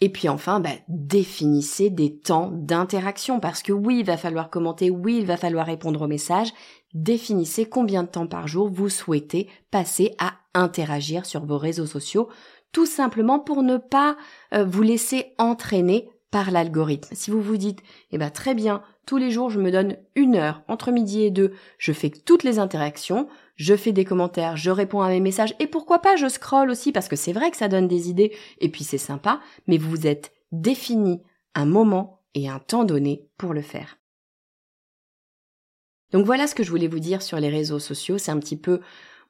Et 0.00 0.08
puis 0.08 0.28
enfin, 0.28 0.60
bah, 0.60 0.74
définissez 0.88 1.88
des 1.88 2.18
temps 2.18 2.50
d'interaction 2.52 3.40
parce 3.40 3.62
que 3.62 3.72
oui, 3.72 4.00
il 4.00 4.04
va 4.04 4.16
falloir 4.16 4.50
commenter, 4.50 4.90
oui, 4.90 5.18
il 5.18 5.26
va 5.26 5.36
falloir 5.36 5.66
répondre 5.66 6.02
aux 6.02 6.08
messages. 6.08 6.52
Définissez 6.92 7.66
combien 7.66 8.02
de 8.02 8.08
temps 8.08 8.26
par 8.26 8.46
jour 8.46 8.68
vous 8.68 8.88
souhaitez 8.88 9.48
passer 9.70 10.14
à 10.18 10.34
interagir 10.54 11.26
sur 11.26 11.44
vos 11.44 11.58
réseaux 11.58 11.86
sociaux, 11.86 12.28
tout 12.74 12.84
simplement 12.84 13.38
pour 13.38 13.62
ne 13.62 13.78
pas 13.78 14.18
euh, 14.52 14.64
vous 14.64 14.82
laisser 14.82 15.32
entraîner 15.38 16.10
par 16.30 16.50
l'algorithme. 16.50 17.14
Si 17.14 17.30
vous 17.30 17.40
vous 17.40 17.56
dites, 17.56 17.78
eh 18.10 18.18
ben 18.18 18.28
très 18.28 18.54
bien, 18.54 18.82
tous 19.06 19.16
les 19.16 19.30
jours 19.30 19.48
je 19.48 19.60
me 19.60 19.70
donne 19.70 19.96
une 20.16 20.34
heure 20.34 20.62
entre 20.66 20.90
midi 20.90 21.22
et 21.22 21.30
deux, 21.30 21.54
je 21.78 21.92
fais 21.92 22.10
toutes 22.10 22.42
les 22.42 22.58
interactions, 22.58 23.28
je 23.54 23.76
fais 23.76 23.92
des 23.92 24.04
commentaires, 24.04 24.56
je 24.56 24.72
réponds 24.72 25.00
à 25.00 25.08
mes 25.08 25.20
messages 25.20 25.54
et 25.60 25.68
pourquoi 25.68 26.00
pas 26.00 26.16
je 26.16 26.28
scroll 26.28 26.70
aussi 26.70 26.90
parce 26.90 27.06
que 27.06 27.14
c'est 27.14 27.32
vrai 27.32 27.52
que 27.52 27.56
ça 27.56 27.68
donne 27.68 27.86
des 27.86 28.10
idées 28.10 28.36
et 28.58 28.68
puis 28.68 28.82
c'est 28.82 28.98
sympa, 28.98 29.40
mais 29.68 29.78
vous 29.78 29.90
vous 29.90 30.06
êtes 30.08 30.32
défini 30.50 31.22
un 31.54 31.66
moment 31.66 32.24
et 32.34 32.48
un 32.48 32.58
temps 32.58 32.84
donné 32.84 33.28
pour 33.38 33.54
le 33.54 33.62
faire. 33.62 33.98
Donc 36.10 36.26
voilà 36.26 36.48
ce 36.48 36.56
que 36.56 36.64
je 36.64 36.70
voulais 36.70 36.88
vous 36.88 36.98
dire 36.98 37.22
sur 37.22 37.38
les 37.38 37.48
réseaux 37.48 37.78
sociaux, 37.78 38.18
c'est 38.18 38.32
un 38.32 38.40
petit 38.40 38.56
peu 38.56 38.80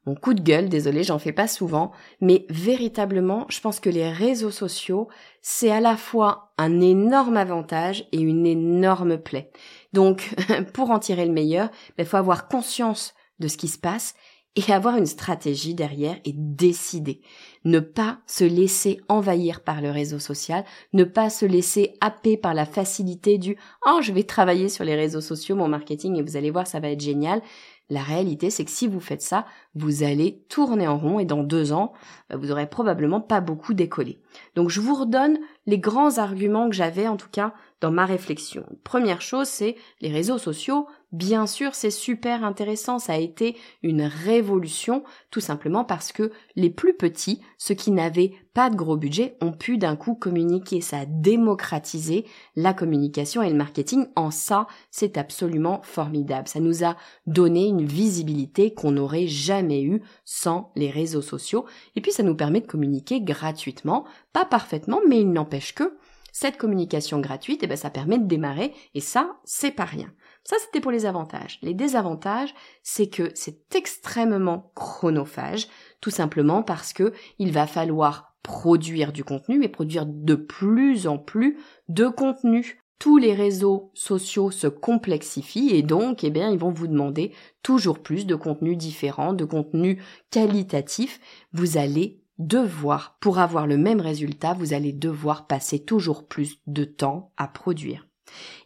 mon 0.06 0.14
coup 0.14 0.34
de 0.34 0.42
gueule, 0.42 0.68
désolé, 0.68 1.02
j'en 1.02 1.18
fais 1.18 1.32
pas 1.32 1.48
souvent, 1.48 1.92
mais 2.20 2.44
véritablement, 2.50 3.46
je 3.48 3.60
pense 3.60 3.80
que 3.80 3.88
les 3.88 4.10
réseaux 4.10 4.50
sociaux, 4.50 5.08
c'est 5.40 5.70
à 5.70 5.80
la 5.80 5.96
fois 5.96 6.52
un 6.58 6.80
énorme 6.80 7.36
avantage 7.36 8.06
et 8.12 8.20
une 8.20 8.46
énorme 8.46 9.18
plaie. 9.18 9.50
Donc, 9.92 10.34
pour 10.74 10.90
en 10.90 10.98
tirer 10.98 11.24
le 11.24 11.32
meilleur, 11.32 11.70
il 11.90 11.94
ben, 11.98 12.06
faut 12.06 12.18
avoir 12.18 12.48
conscience 12.48 13.14
de 13.38 13.48
ce 13.48 13.56
qui 13.56 13.68
se 13.68 13.78
passe 13.78 14.14
et 14.56 14.72
avoir 14.72 14.96
une 14.96 15.06
stratégie 15.06 15.74
derrière 15.74 16.16
et 16.24 16.32
décider. 16.32 17.20
Ne 17.64 17.80
pas 17.80 18.18
se 18.26 18.44
laisser 18.44 19.00
envahir 19.08 19.62
par 19.62 19.80
le 19.80 19.90
réseau 19.90 20.18
social, 20.18 20.64
ne 20.92 21.02
pas 21.02 21.28
se 21.28 21.44
laisser 21.44 21.94
happer 22.00 22.36
par 22.36 22.54
la 22.54 22.66
facilité 22.66 23.38
du 23.38 23.56
oh 23.86 23.98
je 24.00 24.12
vais 24.12 24.22
travailler 24.22 24.68
sur 24.68 24.84
les 24.84 24.94
réseaux 24.94 25.20
sociaux, 25.20 25.56
mon 25.56 25.66
marketing 25.66 26.16
et 26.16 26.22
vous 26.22 26.36
allez 26.36 26.50
voir 26.50 26.66
ça 26.66 26.78
va 26.78 26.90
être 26.90 27.00
génial. 27.00 27.42
La 27.90 28.02
réalité, 28.02 28.48
c'est 28.48 28.64
que 28.64 28.70
si 28.70 28.86
vous 28.86 29.00
faites 29.00 29.20
ça, 29.20 29.44
vous 29.74 30.02
allez 30.02 30.42
tourner 30.48 30.88
en 30.88 30.96
rond 30.96 31.18
et 31.18 31.26
dans 31.26 31.42
deux 31.42 31.72
ans, 31.72 31.92
euh, 32.32 32.36
vous 32.36 32.50
aurez 32.50 32.66
probablement 32.66 33.20
pas 33.20 33.40
beaucoup 33.40 33.74
décollé. 33.74 34.20
Donc 34.54 34.70
je 34.70 34.80
vous 34.80 34.94
redonne 34.94 35.38
les 35.66 35.78
grands 35.78 36.16
arguments 36.16 36.70
que 36.70 36.74
j'avais 36.74 37.08
en 37.08 37.16
tout 37.16 37.28
cas 37.30 37.52
dans 37.80 37.90
ma 37.90 38.06
réflexion. 38.06 38.64
Première 38.84 39.20
chose, 39.20 39.48
c'est 39.48 39.76
les 40.00 40.10
réseaux 40.10 40.38
sociaux. 40.38 40.86
Bien 41.14 41.46
sûr, 41.46 41.76
c'est 41.76 41.92
super 41.92 42.42
intéressant. 42.42 42.98
Ça 42.98 43.12
a 43.12 43.18
été 43.18 43.56
une 43.84 44.02
révolution, 44.02 45.04
tout 45.30 45.38
simplement 45.38 45.84
parce 45.84 46.10
que 46.10 46.32
les 46.56 46.70
plus 46.70 46.92
petits, 46.92 47.40
ceux 47.56 47.76
qui 47.76 47.92
n'avaient 47.92 48.32
pas 48.52 48.68
de 48.68 48.74
gros 48.74 48.96
budget, 48.96 49.36
ont 49.40 49.52
pu 49.52 49.78
d'un 49.78 49.94
coup 49.94 50.16
communiquer. 50.16 50.80
Ça 50.80 50.98
a 50.98 51.06
démocratisé 51.06 52.24
la 52.56 52.74
communication 52.74 53.42
et 53.44 53.48
le 53.48 53.54
marketing. 53.54 54.08
En 54.16 54.32
ça, 54.32 54.66
c'est 54.90 55.16
absolument 55.16 55.82
formidable. 55.84 56.48
Ça 56.48 56.58
nous 56.58 56.82
a 56.82 56.96
donné 57.28 57.68
une 57.68 57.86
visibilité 57.86 58.74
qu'on 58.74 58.90
n'aurait 58.90 59.28
jamais 59.28 59.84
eue 59.84 60.02
sans 60.24 60.72
les 60.74 60.90
réseaux 60.90 61.22
sociaux. 61.22 61.64
Et 61.94 62.00
puis, 62.00 62.10
ça 62.10 62.24
nous 62.24 62.34
permet 62.34 62.60
de 62.60 62.66
communiquer 62.66 63.20
gratuitement. 63.20 64.04
Pas 64.32 64.46
parfaitement, 64.46 64.98
mais 65.08 65.20
il 65.20 65.30
n'empêche 65.30 65.76
que 65.76 65.96
cette 66.34 66.56
communication 66.56 67.20
gratuite, 67.20 67.60
eh 67.62 67.68
ben, 67.68 67.76
ça 67.76 67.90
permet 67.90 68.18
de 68.18 68.26
démarrer 68.26 68.74
et 68.92 69.00
ça, 69.00 69.36
c'est 69.44 69.70
pas 69.70 69.84
rien. 69.84 70.12
Ça, 70.42 70.56
c'était 70.60 70.80
pour 70.80 70.90
les 70.90 71.06
avantages. 71.06 71.60
Les 71.62 71.74
désavantages, 71.74 72.52
c'est 72.82 73.06
que 73.06 73.30
c'est 73.34 73.72
extrêmement 73.76 74.72
chronophage, 74.74 75.68
tout 76.00 76.10
simplement 76.10 76.64
parce 76.64 76.92
que 76.92 77.12
il 77.38 77.52
va 77.52 77.68
falloir 77.68 78.34
produire 78.42 79.12
du 79.12 79.22
contenu 79.22 79.62
et 79.62 79.68
produire 79.68 80.06
de 80.06 80.34
plus 80.34 81.06
en 81.06 81.18
plus 81.18 81.56
de 81.88 82.08
contenu. 82.08 82.80
Tous 82.98 83.16
les 83.16 83.32
réseaux 83.32 83.92
sociaux 83.94 84.50
se 84.50 84.66
complexifient 84.66 85.70
et 85.70 85.82
donc, 85.82 86.24
eh 86.24 86.30
bien, 86.30 86.50
ils 86.50 86.58
vont 86.58 86.72
vous 86.72 86.88
demander 86.88 87.32
toujours 87.62 88.00
plus 88.00 88.26
de 88.26 88.34
contenu 88.34 88.74
différent, 88.74 89.34
de 89.34 89.44
contenu 89.44 90.02
qualitatif. 90.32 91.20
Vous 91.52 91.78
allez 91.78 92.23
devoir, 92.38 93.16
pour 93.20 93.38
avoir 93.38 93.66
le 93.66 93.76
même 93.76 94.00
résultat, 94.00 94.54
vous 94.54 94.72
allez 94.72 94.92
devoir 94.92 95.46
passer 95.46 95.78
toujours 95.84 96.26
plus 96.26 96.58
de 96.66 96.84
temps 96.84 97.32
à 97.36 97.48
produire. 97.48 98.06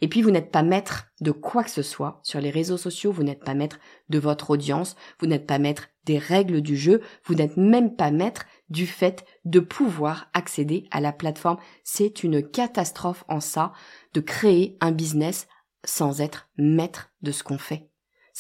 Et 0.01 0.09
puis 0.09 0.23
vous 0.23 0.31
n'êtes 0.31 0.51
pas 0.51 0.63
maître 0.63 1.09
de 1.21 1.31
quoi 1.31 1.65
que 1.65 1.71
ce 1.71 1.83
soit 1.83 2.21
sur 2.23 2.41
les 2.41 2.51
réseaux 2.51 2.77
sociaux, 2.77 3.13
vous 3.13 3.23
n'êtes 3.23 3.45
pas 3.45 3.55
maître 3.55 3.79
de 4.09 4.19
votre 4.19 4.51
audience, 4.51 4.97
vous 5.21 5.27
n'êtes 5.27 5.47
pas 5.47 5.59
maître 5.59 5.89
des 6.05 6.19
règles 6.19 6.61
du 6.61 6.77
jeu, 6.77 7.03
vous 7.25 7.35
n'êtes 7.35 7.57
même 7.57 7.95
pas 7.97 8.11
maître 8.11 8.47
du 8.71 8.87
fait 8.87 9.25
de 9.45 9.61
pouvoir 9.61 10.29
accéder 10.33 10.87
à 10.91 11.01
la 11.01 11.13
plateforme. 11.13 11.59
C'est 11.85 12.23
une 12.23 12.43
catastrophe 12.43 13.25
en 13.29 13.41
ça 13.41 13.73
de 14.15 14.21
créer 14.21 14.77
un 14.81 14.93
business 14.93 15.49
sans 15.85 16.21
être 16.21 16.49
maître 16.57 17.11
de 17.23 17.33
ce 17.33 17.43
qu'on 17.43 17.59
fait. 17.59 17.89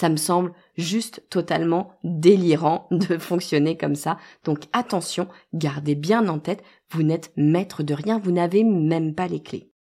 Ça 0.00 0.08
me 0.08 0.16
semble 0.16 0.52
juste 0.76 1.24
totalement 1.28 1.90
délirant 2.04 2.87
de 2.92 3.18
fonctionner 3.18 3.76
comme 3.76 3.96
ça. 3.96 4.16
Donc 4.44 4.66
attention, 4.72 5.26
gardez 5.54 5.96
bien 5.96 6.28
en 6.28 6.38
tête, 6.38 6.62
vous 6.90 7.02
n'êtes 7.02 7.32
maître 7.37 7.82
de 7.82 7.94
rien, 7.94 8.20
vous 8.20 8.30
n'avez 8.30 8.62
même 8.62 9.16
pas 9.16 9.26
les 9.26 9.42
clés. 9.42 9.72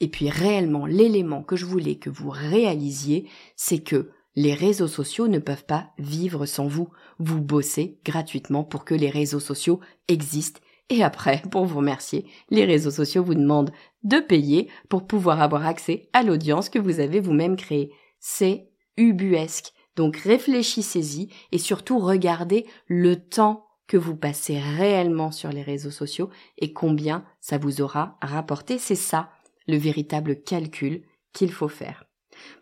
Et 0.00 0.08
puis 0.08 0.28
réellement, 0.30 0.84
l'élément 0.84 1.44
que 1.44 1.54
je 1.54 1.64
voulais 1.64 1.94
que 1.94 2.10
vous 2.10 2.30
réalisiez, 2.30 3.28
c'est 3.54 3.78
que 3.78 4.10
les 4.34 4.52
réseaux 4.52 4.88
sociaux 4.88 5.28
ne 5.28 5.38
peuvent 5.38 5.64
pas 5.64 5.90
vivre 5.96 6.44
sans 6.44 6.66
vous. 6.66 6.88
Vous 7.20 7.40
bossez 7.40 8.00
gratuitement 8.04 8.64
pour 8.64 8.84
que 8.84 8.96
les 8.96 9.10
réseaux 9.10 9.38
sociaux 9.38 9.78
existent. 10.08 10.60
Et 10.88 11.04
après, 11.04 11.40
pour 11.52 11.66
vous 11.66 11.76
remercier, 11.76 12.26
les 12.50 12.64
réseaux 12.64 12.90
sociaux 12.90 13.22
vous 13.22 13.36
demandent 13.36 13.72
de 14.02 14.18
payer 14.18 14.68
pour 14.88 15.06
pouvoir 15.06 15.40
avoir 15.40 15.66
accès 15.66 16.08
à 16.14 16.24
l'audience 16.24 16.68
que 16.68 16.80
vous 16.80 16.98
avez 16.98 17.20
vous-même 17.20 17.54
créée. 17.54 17.92
C'est 18.18 18.71
ubuesque. 18.96 19.72
Donc 19.96 20.16
réfléchissez-y 20.16 21.28
et 21.52 21.58
surtout 21.58 21.98
regardez 21.98 22.66
le 22.86 23.16
temps 23.16 23.66
que 23.86 23.96
vous 23.96 24.16
passez 24.16 24.58
réellement 24.58 25.32
sur 25.32 25.50
les 25.50 25.62
réseaux 25.62 25.90
sociaux 25.90 26.30
et 26.58 26.72
combien 26.72 27.24
ça 27.40 27.58
vous 27.58 27.82
aura 27.82 28.16
rapporté. 28.22 28.78
C'est 28.78 28.94
ça 28.94 29.30
le 29.66 29.76
véritable 29.76 30.42
calcul 30.42 31.02
qu'il 31.32 31.52
faut 31.52 31.68
faire. 31.68 32.04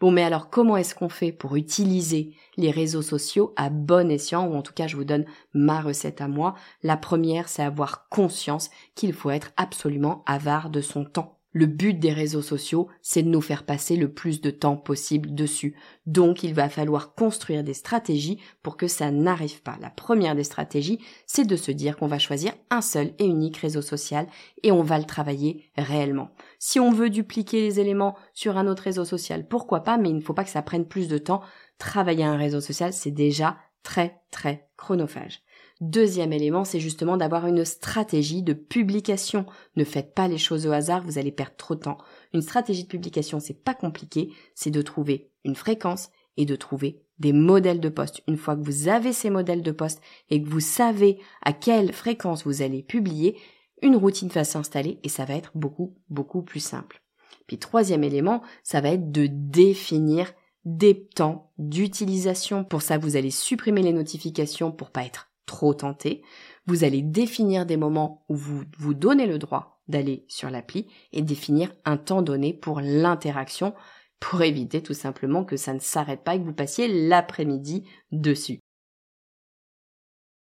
Bon, 0.00 0.10
mais 0.10 0.22
alors 0.22 0.50
comment 0.50 0.76
est-ce 0.76 0.94
qu'on 0.94 1.08
fait 1.08 1.32
pour 1.32 1.56
utiliser 1.56 2.34
les 2.56 2.70
réseaux 2.70 3.02
sociaux 3.02 3.52
à 3.56 3.70
bon 3.70 4.10
escient, 4.10 4.46
ou 4.46 4.54
en 4.54 4.62
tout 4.62 4.72
cas 4.72 4.86
je 4.86 4.96
vous 4.96 5.04
donne 5.04 5.24
ma 5.54 5.80
recette 5.80 6.20
à 6.20 6.28
moi. 6.28 6.54
La 6.82 6.96
première, 6.96 7.48
c'est 7.48 7.62
avoir 7.62 8.08
conscience 8.08 8.70
qu'il 8.94 9.12
faut 9.12 9.30
être 9.30 9.52
absolument 9.56 10.22
avare 10.26 10.70
de 10.70 10.80
son 10.80 11.04
temps. 11.04 11.39
Le 11.52 11.66
but 11.66 11.94
des 11.98 12.12
réseaux 12.12 12.42
sociaux, 12.42 12.88
c'est 13.02 13.24
de 13.24 13.28
nous 13.28 13.40
faire 13.40 13.64
passer 13.64 13.96
le 13.96 14.12
plus 14.12 14.40
de 14.40 14.50
temps 14.50 14.76
possible 14.76 15.34
dessus. 15.34 15.74
Donc 16.06 16.44
il 16.44 16.54
va 16.54 16.68
falloir 16.68 17.14
construire 17.14 17.64
des 17.64 17.74
stratégies 17.74 18.38
pour 18.62 18.76
que 18.76 18.86
ça 18.86 19.10
n'arrive 19.10 19.60
pas. 19.62 19.76
La 19.80 19.90
première 19.90 20.36
des 20.36 20.44
stratégies, 20.44 21.00
c'est 21.26 21.46
de 21.46 21.56
se 21.56 21.72
dire 21.72 21.96
qu'on 21.96 22.06
va 22.06 22.20
choisir 22.20 22.52
un 22.70 22.80
seul 22.80 23.14
et 23.18 23.26
unique 23.26 23.56
réseau 23.56 23.82
social 23.82 24.28
et 24.62 24.70
on 24.70 24.82
va 24.82 24.98
le 24.98 25.04
travailler 25.04 25.70
réellement. 25.76 26.30
Si 26.60 26.78
on 26.78 26.92
veut 26.92 27.10
dupliquer 27.10 27.62
les 27.62 27.80
éléments 27.80 28.16
sur 28.32 28.56
un 28.56 28.68
autre 28.68 28.84
réseau 28.84 29.04
social, 29.04 29.48
pourquoi 29.48 29.80
pas, 29.80 29.98
mais 29.98 30.10
il 30.10 30.16
ne 30.16 30.20
faut 30.20 30.34
pas 30.34 30.44
que 30.44 30.50
ça 30.50 30.62
prenne 30.62 30.86
plus 30.86 31.08
de 31.08 31.18
temps. 31.18 31.42
Travailler 31.78 32.24
un 32.24 32.36
réseau 32.36 32.60
social, 32.60 32.92
c'est 32.92 33.10
déjà 33.10 33.56
très 33.82 34.22
très 34.30 34.68
chronophage. 34.76 35.42
Deuxième 35.80 36.32
élément, 36.32 36.64
c'est 36.64 36.80
justement 36.80 37.16
d'avoir 37.16 37.46
une 37.46 37.64
stratégie 37.64 38.42
de 38.42 38.52
publication. 38.52 39.46
Ne 39.76 39.84
faites 39.84 40.14
pas 40.14 40.28
les 40.28 40.38
choses 40.38 40.66
au 40.66 40.72
hasard, 40.72 41.04
vous 41.04 41.18
allez 41.18 41.32
perdre 41.32 41.56
trop 41.56 41.74
de 41.74 41.80
temps. 41.80 41.98
Une 42.34 42.42
stratégie 42.42 42.84
de 42.84 42.88
publication, 42.88 43.40
c'est 43.40 43.64
pas 43.64 43.74
compliqué, 43.74 44.30
c'est 44.54 44.70
de 44.70 44.82
trouver 44.82 45.30
une 45.44 45.54
fréquence 45.54 46.10
et 46.36 46.44
de 46.44 46.56
trouver 46.56 47.02
des 47.18 47.32
modèles 47.32 47.80
de 47.80 47.88
poste. 47.88 48.22
Une 48.26 48.36
fois 48.36 48.56
que 48.56 48.62
vous 48.62 48.88
avez 48.88 49.12
ces 49.12 49.30
modèles 49.30 49.62
de 49.62 49.70
poste 49.70 50.02
et 50.28 50.42
que 50.42 50.48
vous 50.48 50.60
savez 50.60 51.18
à 51.42 51.52
quelle 51.52 51.92
fréquence 51.92 52.44
vous 52.44 52.62
allez 52.62 52.82
publier, 52.82 53.38
une 53.82 53.96
routine 53.96 54.28
va 54.28 54.44
s'installer 54.44 55.00
et 55.02 55.08
ça 55.08 55.24
va 55.24 55.34
être 55.34 55.52
beaucoup, 55.54 55.96
beaucoup 56.08 56.42
plus 56.42 56.60
simple. 56.60 57.02
Puis 57.46 57.58
troisième 57.58 58.04
élément, 58.04 58.42
ça 58.62 58.80
va 58.80 58.90
être 58.90 59.10
de 59.10 59.26
définir 59.26 60.32
des 60.64 61.06
temps 61.06 61.52
d'utilisation. 61.58 62.64
Pour 62.64 62.82
ça, 62.82 62.98
vous 62.98 63.16
allez 63.16 63.30
supprimer 63.30 63.82
les 63.82 63.92
notifications 63.92 64.72
pour 64.72 64.90
pas 64.90 65.04
être 65.04 65.30
trop 65.46 65.74
tenté. 65.74 66.22
Vous 66.66 66.84
allez 66.84 67.02
définir 67.02 67.66
des 67.66 67.76
moments 67.76 68.24
où 68.28 68.36
vous 68.36 68.62
vous 68.78 68.94
donnez 68.94 69.26
le 69.26 69.38
droit 69.38 69.82
d'aller 69.88 70.24
sur 70.28 70.50
l'appli 70.50 70.86
et 71.12 71.22
définir 71.22 71.72
un 71.84 71.96
temps 71.96 72.22
donné 72.22 72.54
pour 72.54 72.80
l'interaction 72.80 73.74
pour 74.20 74.42
éviter 74.42 74.82
tout 74.82 74.94
simplement 74.94 75.44
que 75.44 75.56
ça 75.56 75.72
ne 75.72 75.80
s'arrête 75.80 76.22
pas 76.22 76.34
et 76.34 76.38
que 76.38 76.44
vous 76.44 76.52
passiez 76.52 76.86
l'après-midi 77.08 77.88
dessus. 78.12 78.60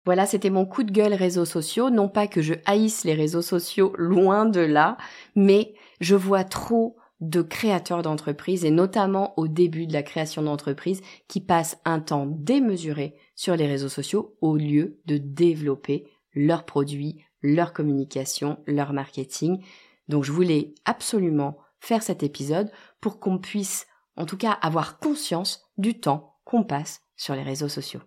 Voilà, 0.05 0.25
c'était 0.25 0.49
mon 0.49 0.65
coup 0.65 0.83
de 0.83 0.91
gueule 0.91 1.13
réseaux 1.13 1.45
sociaux. 1.45 1.91
Non 1.91 2.09
pas 2.09 2.27
que 2.27 2.41
je 2.41 2.55
haïsse 2.65 3.03
les 3.03 3.13
réseaux 3.13 3.43
sociaux, 3.43 3.93
loin 3.97 4.45
de 4.45 4.61
là, 4.61 4.97
mais 5.35 5.75
je 6.01 6.15
vois 6.15 6.43
trop 6.43 6.97
de 7.19 7.41
créateurs 7.41 8.01
d'entreprises 8.01 8.65
et 8.65 8.71
notamment 8.71 9.33
au 9.37 9.47
début 9.47 9.87
de 9.87 9.93
la 9.93 10.03
création 10.03 10.41
d'entreprise 10.41 11.01
qui 11.27 11.41
passent 11.41 11.79
un 11.85 11.99
temps 11.99 12.25
démesuré 12.27 13.15
sur 13.35 13.55
les 13.55 13.67
réseaux 13.67 13.89
sociaux 13.89 14.37
au 14.41 14.55
lieu 14.55 14.99
de 15.05 15.17
développer 15.17 16.07
leurs 16.33 16.65
produits, 16.65 17.23
leur 17.41 17.73
communication, 17.73 18.59
leur 18.67 18.93
marketing. 18.93 19.63
Donc 20.07 20.23
je 20.23 20.31
voulais 20.31 20.73
absolument 20.85 21.57
faire 21.79 22.03
cet 22.03 22.23
épisode 22.23 22.71
pour 23.01 23.19
qu'on 23.19 23.37
puisse 23.37 23.87
en 24.15 24.25
tout 24.25 24.37
cas 24.37 24.51
avoir 24.51 24.99
conscience 24.99 25.69
du 25.77 25.99
temps 25.99 26.35
qu'on 26.43 26.63
passe 26.63 27.01
sur 27.15 27.35
les 27.35 27.43
réseaux 27.43 27.69
sociaux. 27.69 28.01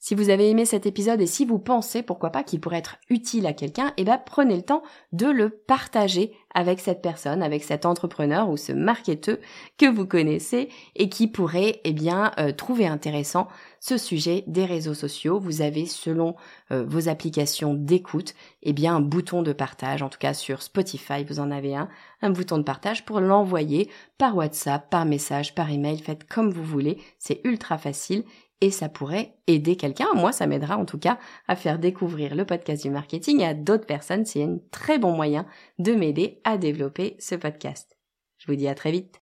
Si 0.00 0.14
vous 0.14 0.30
avez 0.30 0.48
aimé 0.48 0.64
cet 0.64 0.86
épisode 0.86 1.20
et 1.20 1.26
si 1.26 1.44
vous 1.44 1.58
pensez, 1.58 2.02
pourquoi 2.02 2.30
pas, 2.30 2.44
qu'il 2.44 2.60
pourrait 2.60 2.78
être 2.78 2.98
utile 3.10 3.46
à 3.46 3.52
quelqu'un, 3.52 3.92
eh 3.96 4.04
ben, 4.04 4.20
prenez 4.24 4.54
le 4.54 4.62
temps 4.62 4.84
de 5.12 5.26
le 5.26 5.50
partager 5.50 6.32
avec 6.54 6.78
cette 6.78 7.02
personne, 7.02 7.42
avec 7.42 7.64
cet 7.64 7.84
entrepreneur 7.84 8.48
ou 8.48 8.56
ce 8.56 8.72
marketeur 8.72 9.38
que 9.76 9.86
vous 9.86 10.06
connaissez 10.06 10.68
et 10.94 11.08
qui 11.08 11.26
pourrait, 11.26 11.80
eh 11.82 11.92
bien, 11.92 12.30
euh, 12.38 12.52
trouver 12.52 12.86
intéressant 12.86 13.48
ce 13.80 13.98
sujet 13.98 14.44
des 14.46 14.64
réseaux 14.64 14.94
sociaux. 14.94 15.40
Vous 15.40 15.62
avez, 15.62 15.84
selon 15.86 16.36
euh, 16.70 16.84
vos 16.86 17.08
applications 17.08 17.74
d'écoute, 17.74 18.34
eh 18.62 18.72
bien, 18.72 18.96
un 18.96 19.00
bouton 19.00 19.42
de 19.42 19.52
partage. 19.52 20.02
En 20.02 20.08
tout 20.08 20.18
cas, 20.18 20.32
sur 20.32 20.62
Spotify, 20.62 21.24
vous 21.24 21.40
en 21.40 21.50
avez 21.50 21.74
un, 21.74 21.88
un 22.22 22.30
bouton 22.30 22.58
de 22.58 22.62
partage 22.62 23.04
pour 23.04 23.18
l'envoyer 23.18 23.90
par 24.16 24.36
WhatsApp, 24.36 24.88
par 24.90 25.06
message, 25.06 25.56
par 25.56 25.70
email. 25.70 25.98
Faites 25.98 26.24
comme 26.24 26.50
vous 26.50 26.64
voulez. 26.64 26.98
C'est 27.18 27.40
ultra 27.42 27.78
facile 27.78 28.22
et 28.60 28.70
ça 28.70 28.88
pourrait 28.88 29.36
aider 29.46 29.76
quelqu'un. 29.76 30.08
Moi, 30.14 30.32
ça 30.32 30.46
m'aidera 30.46 30.76
en 30.76 30.84
tout 30.84 30.98
cas 30.98 31.18
à 31.46 31.56
faire 31.56 31.78
découvrir 31.78 32.34
le 32.34 32.44
podcast 32.44 32.82
du 32.82 32.90
marketing 32.90 33.42
à 33.42 33.54
d'autres 33.54 33.86
personnes. 33.86 34.26
C'est 34.26 34.42
un 34.42 34.58
très 34.70 34.98
bon 34.98 35.12
moyen 35.12 35.46
de 35.78 35.92
m'aider 35.92 36.40
à 36.44 36.58
développer 36.58 37.16
ce 37.18 37.34
podcast. 37.34 37.96
Je 38.38 38.46
vous 38.46 38.56
dis 38.56 38.68
à 38.68 38.74
très 38.74 38.92
vite. 38.92 39.20